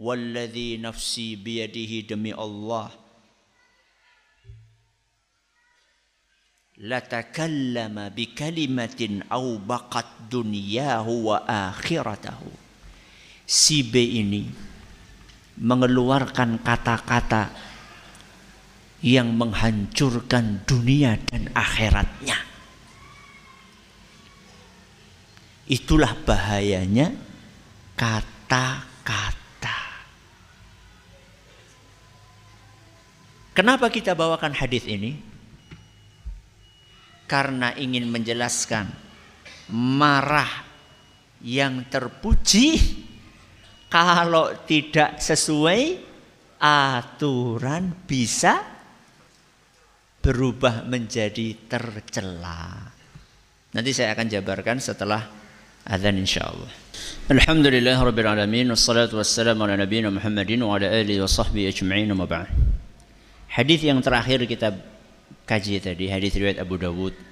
Walladhi 0.00 0.80
nafsi 0.80 1.36
biyadihi 1.36 2.08
demi 2.08 2.32
Allah 2.32 2.88
latakallama 6.80 8.08
bikalimatin 8.08 9.28
au 9.28 9.60
baqat 9.60 10.32
dunyahu 10.32 11.28
wa 11.28 11.44
akhiratahu 11.44 12.48
si 13.44 13.84
B 13.84 14.00
ini 14.24 14.69
mengeluarkan 15.60 16.64
kata-kata 16.64 17.52
yang 19.04 19.32
menghancurkan 19.36 20.64
dunia 20.64 21.20
dan 21.28 21.52
akhiratnya 21.52 22.36
itulah 25.68 26.16
bahayanya 26.24 27.12
kata-kata 27.94 28.90
Kenapa 33.50 33.90
kita 33.90 34.16
bawakan 34.16 34.54
hadis 34.54 34.86
ini? 34.86 35.20
Karena 37.26 37.74
ingin 37.74 38.06
menjelaskan 38.06 38.88
marah 39.74 40.48
yang 41.42 41.84
terpuji 41.90 42.78
kalau 43.90 44.54
tidak 44.64 45.18
sesuai 45.18 45.98
aturan 46.62 47.90
bisa 48.06 48.62
berubah 50.22 50.86
menjadi 50.86 51.66
tercela. 51.66 52.92
Nanti 53.74 53.90
saya 53.90 54.14
akan 54.14 54.26
jabarkan 54.30 54.78
setelah 54.78 55.26
azan 55.88 56.20
insyaallah. 56.20 56.70
Alhamdulillah 57.32 57.96
rabbil 57.96 58.28
alamin 58.28 58.68
wassalatu 58.70 59.18
wassalamu 59.18 59.64
ala 59.64 59.80
nabiyina 59.80 60.12
Muhammadin 60.12 60.60
wa 60.62 60.76
ala 60.76 60.86
alihi 60.86 61.18
wa 61.18 61.30
sahbihi 61.30 61.66
ajma'in 61.72 62.10
wa 62.12 62.28
ba'd. 62.28 62.50
Hadis 63.50 63.82
yang 63.82 63.98
terakhir 63.98 64.46
kita 64.46 64.76
kaji 65.48 65.82
tadi, 65.82 66.06
hadis 66.06 66.36
riwayat 66.38 66.62
Abu 66.62 66.78
Dawud. 66.78 67.29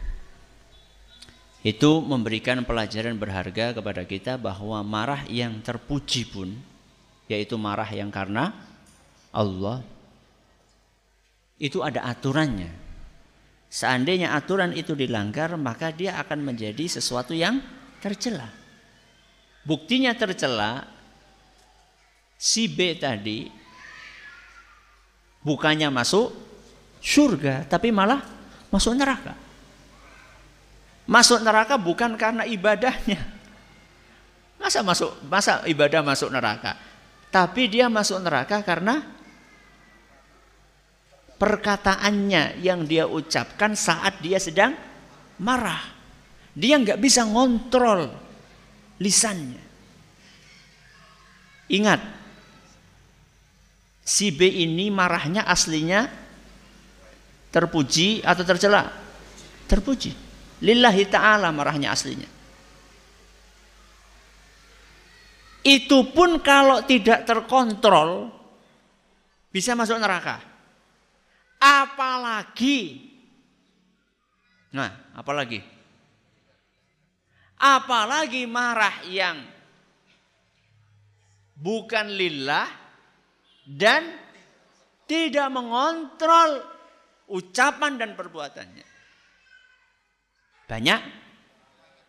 Itu 1.67 1.99
memberikan 2.01 2.63
pelajaran 2.63 3.19
berharga 3.19 3.75
kepada 3.75 4.07
kita 4.07 4.39
bahwa 4.39 4.79
marah 4.87 5.27
yang 5.27 5.59
terpuji 5.59 6.23
pun 6.31 6.55
yaitu 7.29 7.59
marah 7.61 7.89
yang 7.91 8.09
karena 8.09 8.55
Allah 9.35 9.83
itu 11.59 11.83
ada 11.83 12.07
aturannya. 12.07 12.71
Seandainya 13.69 14.33
aturan 14.33 14.73
itu 14.73 14.97
dilanggar, 14.97 15.53
maka 15.61 15.93
dia 15.93 16.17
akan 16.17 16.41
menjadi 16.41 16.89
sesuatu 16.89 17.37
yang 17.37 17.61
tercela. 18.01 18.49
Buktinya 19.67 20.17
tercela 20.17 20.89
si 22.39 22.71
B 22.71 22.97
tadi 22.97 23.51
bukannya 25.45 25.91
masuk 25.93 26.33
surga 27.03 27.69
tapi 27.69 27.93
malah 27.93 28.25
masuk 28.73 28.97
neraka. 28.97 29.48
Masuk 31.09 31.41
neraka 31.41 31.81
bukan 31.81 32.21
karena 32.21 32.45
ibadahnya. 32.45 33.17
Masa 34.61 34.85
masuk 34.85 35.17
masa 35.25 35.65
ibadah 35.65 36.05
masuk 36.05 36.29
neraka? 36.29 36.77
Tapi 37.33 37.65
dia 37.65 37.89
masuk 37.89 38.21
neraka 38.21 38.61
karena 38.61 39.01
perkataannya 41.41 42.61
yang 42.61 42.85
dia 42.85 43.09
ucapkan 43.09 43.73
saat 43.73 44.21
dia 44.21 44.37
sedang 44.37 44.77
marah. 45.41 45.81
Dia 46.53 46.77
nggak 46.77 47.01
bisa 47.01 47.25
ngontrol 47.25 48.13
lisannya. 49.01 49.65
Ingat, 51.73 52.01
si 54.05 54.29
B 54.29 54.45
ini 54.45 54.93
marahnya 54.93 55.49
aslinya 55.49 56.05
terpuji 57.49 58.21
atau 58.21 58.45
tercela? 58.45 58.93
Terpuji. 59.69 60.28
Lillahi 60.59 61.05
ta'ala 61.07 61.55
marahnya 61.55 61.95
aslinya. 61.95 62.31
Itu 65.63 66.11
pun 66.11 66.41
kalau 66.41 66.83
tidak 66.87 67.27
terkontrol 67.29 68.33
bisa 69.53 69.75
masuk 69.75 70.01
neraka. 70.01 70.41
Apalagi 71.59 73.09
Nah, 74.69 75.17
apalagi? 75.17 75.65
Apalagi 77.59 78.45
marah 78.45 79.03
yang 79.09 79.41
bukan 81.57 82.07
lillah 82.13 82.69
dan 83.65 84.07
tidak 85.09 85.49
mengontrol 85.49 86.63
ucapan 87.33 87.97
dan 87.97 88.11
perbuatannya. 88.13 88.88
Banyak? 90.69 91.01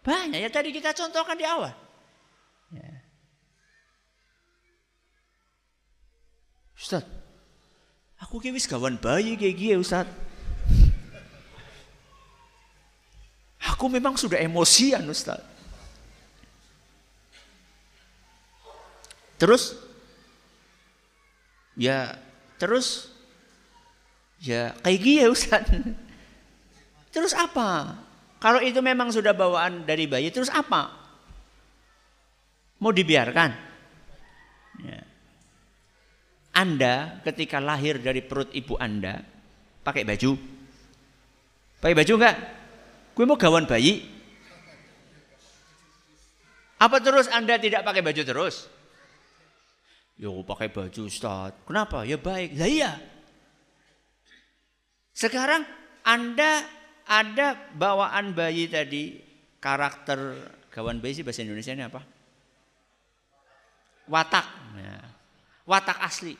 Banyak. 0.03 0.39
Ya 0.43 0.49
tadi 0.51 0.75
kita 0.75 0.91
contohkan 0.91 1.39
di 1.39 1.47
awal. 1.47 1.71
Ya. 2.75 2.91
Ustaz, 6.75 7.03
aku 8.19 8.43
kewis 8.43 8.67
kawan 8.67 8.99
bayi 8.99 9.39
kayak 9.39 9.55
gini 9.55 9.75
Ustaz. 9.79 10.07
Aku 13.75 13.87
memang 13.87 14.19
sudah 14.19 14.39
emosian 14.43 15.07
Ustaz. 15.07 15.39
Terus 19.39 19.89
Ya 21.79 22.19
terus 22.59 23.07
ya 24.43 24.75
kayak 24.83 24.99
gini 24.99 25.23
ya 25.23 25.31
Ustaz. 25.31 25.63
Terus 27.15 27.31
apa? 27.31 27.95
Kalau 28.39 28.63
itu 28.63 28.79
memang 28.79 29.11
sudah 29.11 29.35
bawaan 29.35 29.83
dari 29.83 30.07
bayi, 30.07 30.31
terus 30.31 30.47
apa? 30.47 30.95
Mau 32.79 32.95
dibiarkan? 32.95 33.51
Ya. 34.79 35.03
Anda 36.55 37.19
ketika 37.27 37.59
lahir 37.59 37.99
dari 37.99 38.23
perut 38.23 38.47
ibu 38.55 38.79
Anda 38.79 39.19
pakai 39.83 40.07
baju? 40.07 40.39
Pakai 41.83 41.95
baju 41.95 42.13
enggak? 42.15 42.35
Gue 43.11 43.25
mau 43.27 43.35
gawan 43.35 43.67
bayi. 43.67 44.07
Apa 46.79 47.03
terus 47.03 47.27
Anda 47.27 47.59
tidak 47.59 47.83
pakai 47.83 47.99
baju 47.99 48.21
terus? 48.23 48.71
Yo 50.15 50.39
pakai 50.47 50.71
baju 50.71 51.01
Ustaz. 51.07 51.55
Kenapa? 51.67 52.07
Ya 52.07 52.15
baik. 52.15 52.55
Lah 52.55 52.67
iya. 52.71 52.91
Sekarang 55.11 55.67
Anda 56.07 56.78
ada 57.09 57.57
bawaan 57.73 58.37
bayi 58.37 58.69
tadi 58.69 59.17
karakter 59.57 60.37
kawan 60.69 61.01
bayi 61.01 61.17
sih 61.17 61.25
bahasa 61.25 61.41
Indonesia 61.41 61.73
ini 61.73 61.89
apa? 61.89 62.05
Watak. 64.05 64.45
Nah, 64.77 65.05
watak 65.65 65.97
asli. 66.05 66.37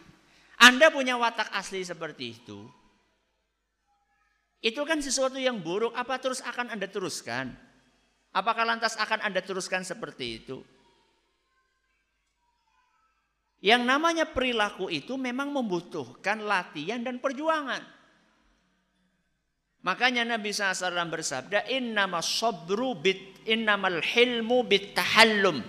Anda 0.61 0.93
punya 0.93 1.17
watak 1.17 1.49
asli 1.57 1.81
seperti 1.81 2.37
itu. 2.37 2.69
Itu 4.61 4.85
kan 4.85 5.01
sesuatu 5.01 5.41
yang 5.41 5.57
buruk. 5.57 5.97
Apa 5.97 6.21
terus 6.21 6.45
akan 6.45 6.69
Anda 6.69 6.85
teruskan? 6.85 7.49
Apakah 8.29 8.61
lantas 8.61 8.93
akan 8.93 9.25
Anda 9.25 9.41
teruskan 9.41 9.81
seperti 9.81 10.45
itu? 10.45 10.61
Yang 13.59 13.81
namanya 13.83 14.25
perilaku 14.29 14.87
itu 14.87 15.17
memang 15.19 15.51
membutuhkan 15.51 16.45
latihan 16.45 17.01
dan 17.01 17.17
perjuangan. 17.19 17.98
Makanya 19.79 20.27
Nabi 20.27 20.51
SAW 20.51 21.07
bersabda, 21.07 21.71
Innama 21.71 22.19
sabru 22.19 22.99
bit, 22.99 23.47
innamal 23.47 24.03
hilmu 24.03 24.67
bit 24.67 24.91
tahallum. 24.91 25.63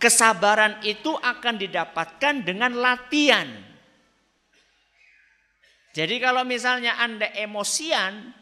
Kesabaran 0.00 0.80
itu 0.86 1.12
akan 1.12 1.54
didapatkan 1.60 2.34
dengan 2.46 2.72
latihan. 2.78 3.50
Jadi 5.90 6.16
kalau 6.22 6.46
misalnya 6.46 6.96
Anda 7.02 7.34
emosian, 7.34 8.32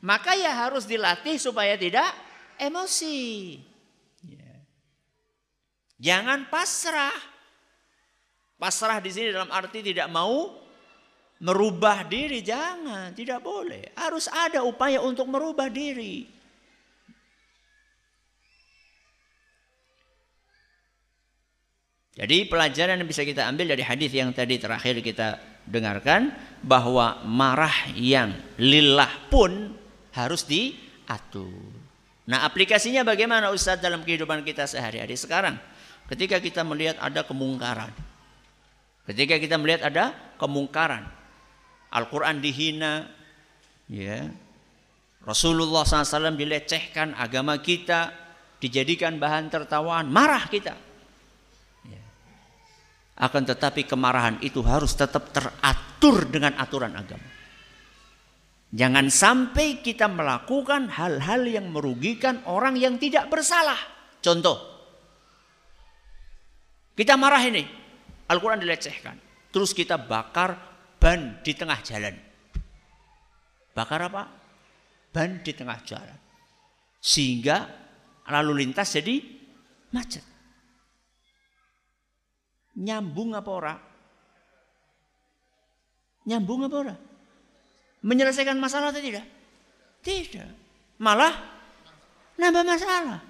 maka 0.00 0.32
ya 0.34 0.50
harus 0.66 0.88
dilatih 0.88 1.36
supaya 1.36 1.76
tidak 1.76 2.08
emosi. 2.56 3.60
Jangan 6.00 6.48
pasrah. 6.48 7.14
Pasrah 8.58 8.98
di 8.98 9.12
sini 9.12 9.30
dalam 9.30 9.52
arti 9.52 9.84
tidak 9.84 10.08
mau 10.08 10.63
merubah 11.44 12.08
diri, 12.08 12.40
jangan, 12.40 13.12
tidak 13.12 13.44
boleh. 13.44 13.92
Harus 14.00 14.26
ada 14.32 14.64
upaya 14.64 15.04
untuk 15.04 15.28
merubah 15.28 15.68
diri. 15.68 16.32
Jadi 22.14 22.46
pelajaran 22.46 23.02
yang 23.02 23.10
bisa 23.10 23.26
kita 23.26 23.44
ambil 23.44 23.74
dari 23.74 23.82
hadis 23.82 24.08
yang 24.14 24.30
tadi 24.30 24.56
terakhir 24.56 25.02
kita 25.02 25.36
dengarkan 25.66 26.30
bahwa 26.62 27.20
marah 27.26 27.90
yang 27.92 28.30
lillah 28.56 29.10
pun 29.28 29.74
harus 30.14 30.46
diatur. 30.46 31.50
Nah 32.30 32.46
aplikasinya 32.46 33.02
bagaimana 33.02 33.50
Ustadz 33.50 33.82
dalam 33.82 34.06
kehidupan 34.06 34.46
kita 34.46 34.62
sehari-hari 34.70 35.18
sekarang? 35.18 35.58
ketika 36.08 36.36
kita 36.40 36.60
melihat 36.66 37.00
ada 37.00 37.24
kemungkaran. 37.24 37.92
Ketika 39.04 39.36
kita 39.36 39.56
melihat 39.60 39.84
ada 39.88 40.16
kemungkaran. 40.40 41.04
Al-Quran 41.94 42.42
dihina. 42.42 43.06
Ya. 43.86 44.26
Rasulullah 45.22 45.86
SAW 45.86 46.34
dilecehkan. 46.34 47.14
Agama 47.14 47.62
kita 47.62 48.10
dijadikan 48.58 49.22
bahan 49.22 49.46
tertawaan. 49.46 50.10
Marah 50.10 50.50
kita. 50.50 50.74
Ya. 51.86 52.04
Akan 53.14 53.46
tetapi 53.46 53.86
kemarahan 53.86 54.42
itu 54.42 54.58
harus 54.66 54.98
tetap 54.98 55.30
teratur 55.30 56.26
dengan 56.26 56.58
aturan 56.58 56.98
agama. 56.98 57.30
Jangan 58.74 59.06
sampai 59.06 59.78
kita 59.78 60.10
melakukan 60.10 60.90
hal-hal 60.90 61.46
yang 61.46 61.70
merugikan 61.70 62.42
orang 62.50 62.74
yang 62.74 62.98
tidak 62.98 63.30
bersalah. 63.30 63.78
Contoh, 64.18 64.58
kita 66.98 67.14
marah 67.14 67.38
ini. 67.46 67.62
Al-Quran 68.26 68.58
dilecehkan. 68.58 69.14
Terus 69.54 69.70
kita 69.70 69.94
bakar 69.94 70.73
ban 71.04 71.44
di 71.44 71.52
tengah 71.52 71.84
jalan. 71.84 72.16
Bakar 73.76 74.08
apa? 74.08 74.24
Ban 75.12 75.44
di 75.44 75.52
tengah 75.52 75.76
jalan. 75.84 76.16
Sehingga 76.96 77.68
lalu 78.32 78.64
lintas 78.64 78.96
jadi 78.96 79.20
macet. 79.92 80.24
Nyambung 82.80 83.36
apa 83.36 83.50
ora? 83.52 83.74
Nyambung 86.24 86.72
apa 86.72 86.76
ora? 86.80 86.96
Menyelesaikan 88.00 88.56
masalah 88.56 88.88
atau 88.88 89.04
tidak? 89.04 89.28
Tidak. 90.00 90.48
Malah 91.04 91.36
nambah 92.40 92.64
masalah. 92.64 93.20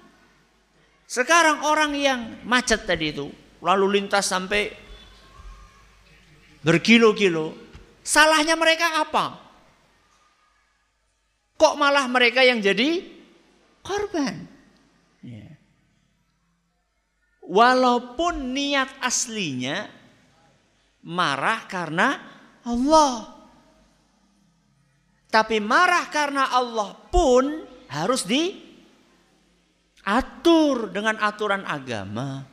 Sekarang 1.03 1.67
orang 1.67 1.91
yang 1.99 2.39
macet 2.47 2.87
tadi 2.87 3.11
itu 3.11 3.27
lalu 3.59 3.99
lintas 3.99 4.31
sampai 4.31 4.71
berkilo-kilo. 6.63 7.64
Salahnya 8.05 8.53
mereka 8.53 9.01
apa? 9.01 9.41
Kok 11.57 11.73
malah 11.73 12.05
mereka 12.05 12.45
yang 12.45 12.61
jadi 12.61 13.01
korban? 13.81 14.45
Ya. 15.25 15.57
Walaupun 17.41 18.53
niat 18.53 18.93
aslinya 19.01 19.89
marah 21.01 21.65
karena 21.65 22.21
Allah. 22.61 23.33
Tapi 25.33 25.57
marah 25.57 26.05
karena 26.13 26.53
Allah 26.53 26.93
pun 27.09 27.65
harus 27.89 28.21
diatur 28.29 28.53
dengan 30.93 31.17
aturan 31.21 31.65
agama. 31.65 32.45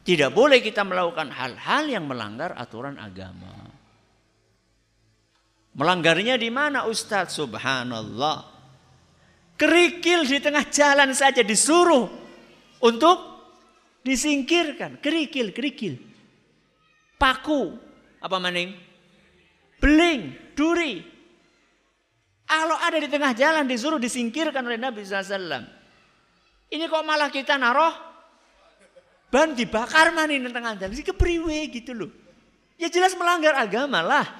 Tidak 0.00 0.28
boleh 0.28 0.60
kita 0.60 0.84
melakukan 0.84 1.32
hal-hal 1.32 1.88
yang 1.88 2.04
melanggar 2.08 2.52
aturan 2.56 3.00
agama. 3.00 3.59
Melanggarnya 5.80 6.36
di 6.36 6.52
mana 6.52 6.84
Ustadz? 6.84 7.40
Subhanallah. 7.40 8.44
Kerikil 9.56 10.28
di 10.28 10.36
tengah 10.36 10.68
jalan 10.68 11.16
saja 11.16 11.40
disuruh 11.40 12.04
untuk 12.84 13.16
disingkirkan. 14.04 15.00
Kerikil, 15.00 15.56
kerikil. 15.56 15.96
Paku, 17.16 17.80
apa 18.20 18.36
maning? 18.36 18.76
Beling, 19.80 20.52
duri. 20.52 21.00
Kalau 22.44 22.76
ada 22.76 23.00
di 23.00 23.08
tengah 23.08 23.32
jalan 23.32 23.64
disuruh 23.64 23.96
disingkirkan 23.96 24.60
oleh 24.60 24.76
Nabi 24.76 25.00
SAW. 25.00 25.64
Ini 26.68 26.84
kok 26.92 27.04
malah 27.08 27.32
kita 27.32 27.56
naruh 27.56 27.94
ban 29.32 29.56
dibakar 29.56 30.12
mana 30.12 30.28
ini 30.28 30.52
tengah 30.52 30.76
jalan 30.76 30.92
sih 30.92 31.08
kepriwe 31.08 31.56
gitu 31.72 31.96
loh. 31.96 32.12
Ya 32.76 32.92
jelas 32.92 33.16
melanggar 33.16 33.56
agama 33.56 34.04
lah. 34.04 34.39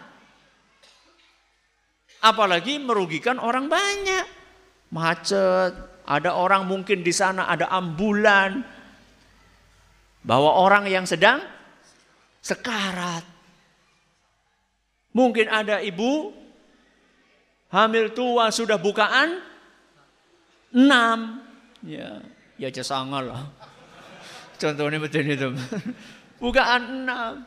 Apalagi 2.21 2.77
merugikan 2.77 3.41
orang 3.41 3.67
banyak. 3.67 4.25
Macet, 4.93 5.73
ada 6.05 6.31
orang 6.37 6.69
mungkin 6.69 7.01
di 7.01 7.15
sana 7.15 7.49
ada 7.49 7.73
ambulan. 7.73 8.61
Bawa 10.21 10.61
orang 10.61 10.85
yang 10.85 11.09
sedang 11.09 11.41
sekarat. 12.45 13.25
Mungkin 15.17 15.49
ada 15.49 15.81
ibu 15.81 16.31
hamil 17.73 18.13
tua 18.13 18.53
sudah 18.53 18.77
bukaan 18.77 19.41
enam. 20.77 21.41
Ya, 21.81 22.21
ya 22.61 22.69
jasangal 22.69 23.33
lah. 23.33 23.43
Contohnya 24.61 25.01
betul 25.01 25.25
itu. 25.25 25.49
Bukaan 26.43 27.05
enam. 27.05 27.45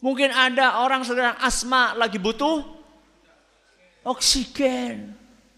Mungkin 0.00 0.28
ada 0.28 0.84
orang 0.84 1.02
sedang 1.08 1.34
asma 1.40 1.96
lagi 1.96 2.20
butuh 2.20 2.62
oksigen. 4.04 5.16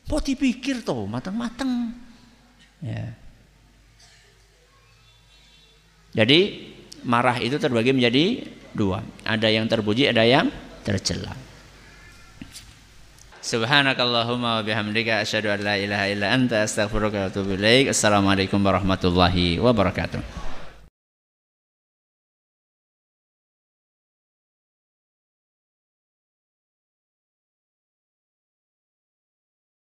Kok 0.09 0.25
dipikir 0.25 0.81
tuh 0.81 1.05
matang-matang. 1.05 1.93
Ya. 2.81 3.13
Jadi 6.17 6.71
marah 7.05 7.37
itu 7.43 7.61
terbagi 7.61 7.93
menjadi 7.93 8.49
dua. 8.73 9.05
Ada 9.27 9.53
yang 9.53 9.69
terpuji, 9.69 10.09
ada 10.09 10.25
yang 10.25 10.49
tercela. 10.87 11.37
Subhanakallahumma 13.45 14.61
wa 14.61 14.63
bihamdika 14.65 15.25
asyhadu 15.25 15.53
an 15.53 15.61
la 15.65 15.75
ilaha 15.77 16.05
illa 16.09 16.27
anta 16.33 16.65
astaghfiruka 16.65 17.17
wa 17.17 17.27
atubu 17.29 17.57
ilaik. 17.57 17.93
Assalamualaikum 17.93 18.61
warahmatullahi 18.61 19.61
wabarakatuh. 19.61 20.48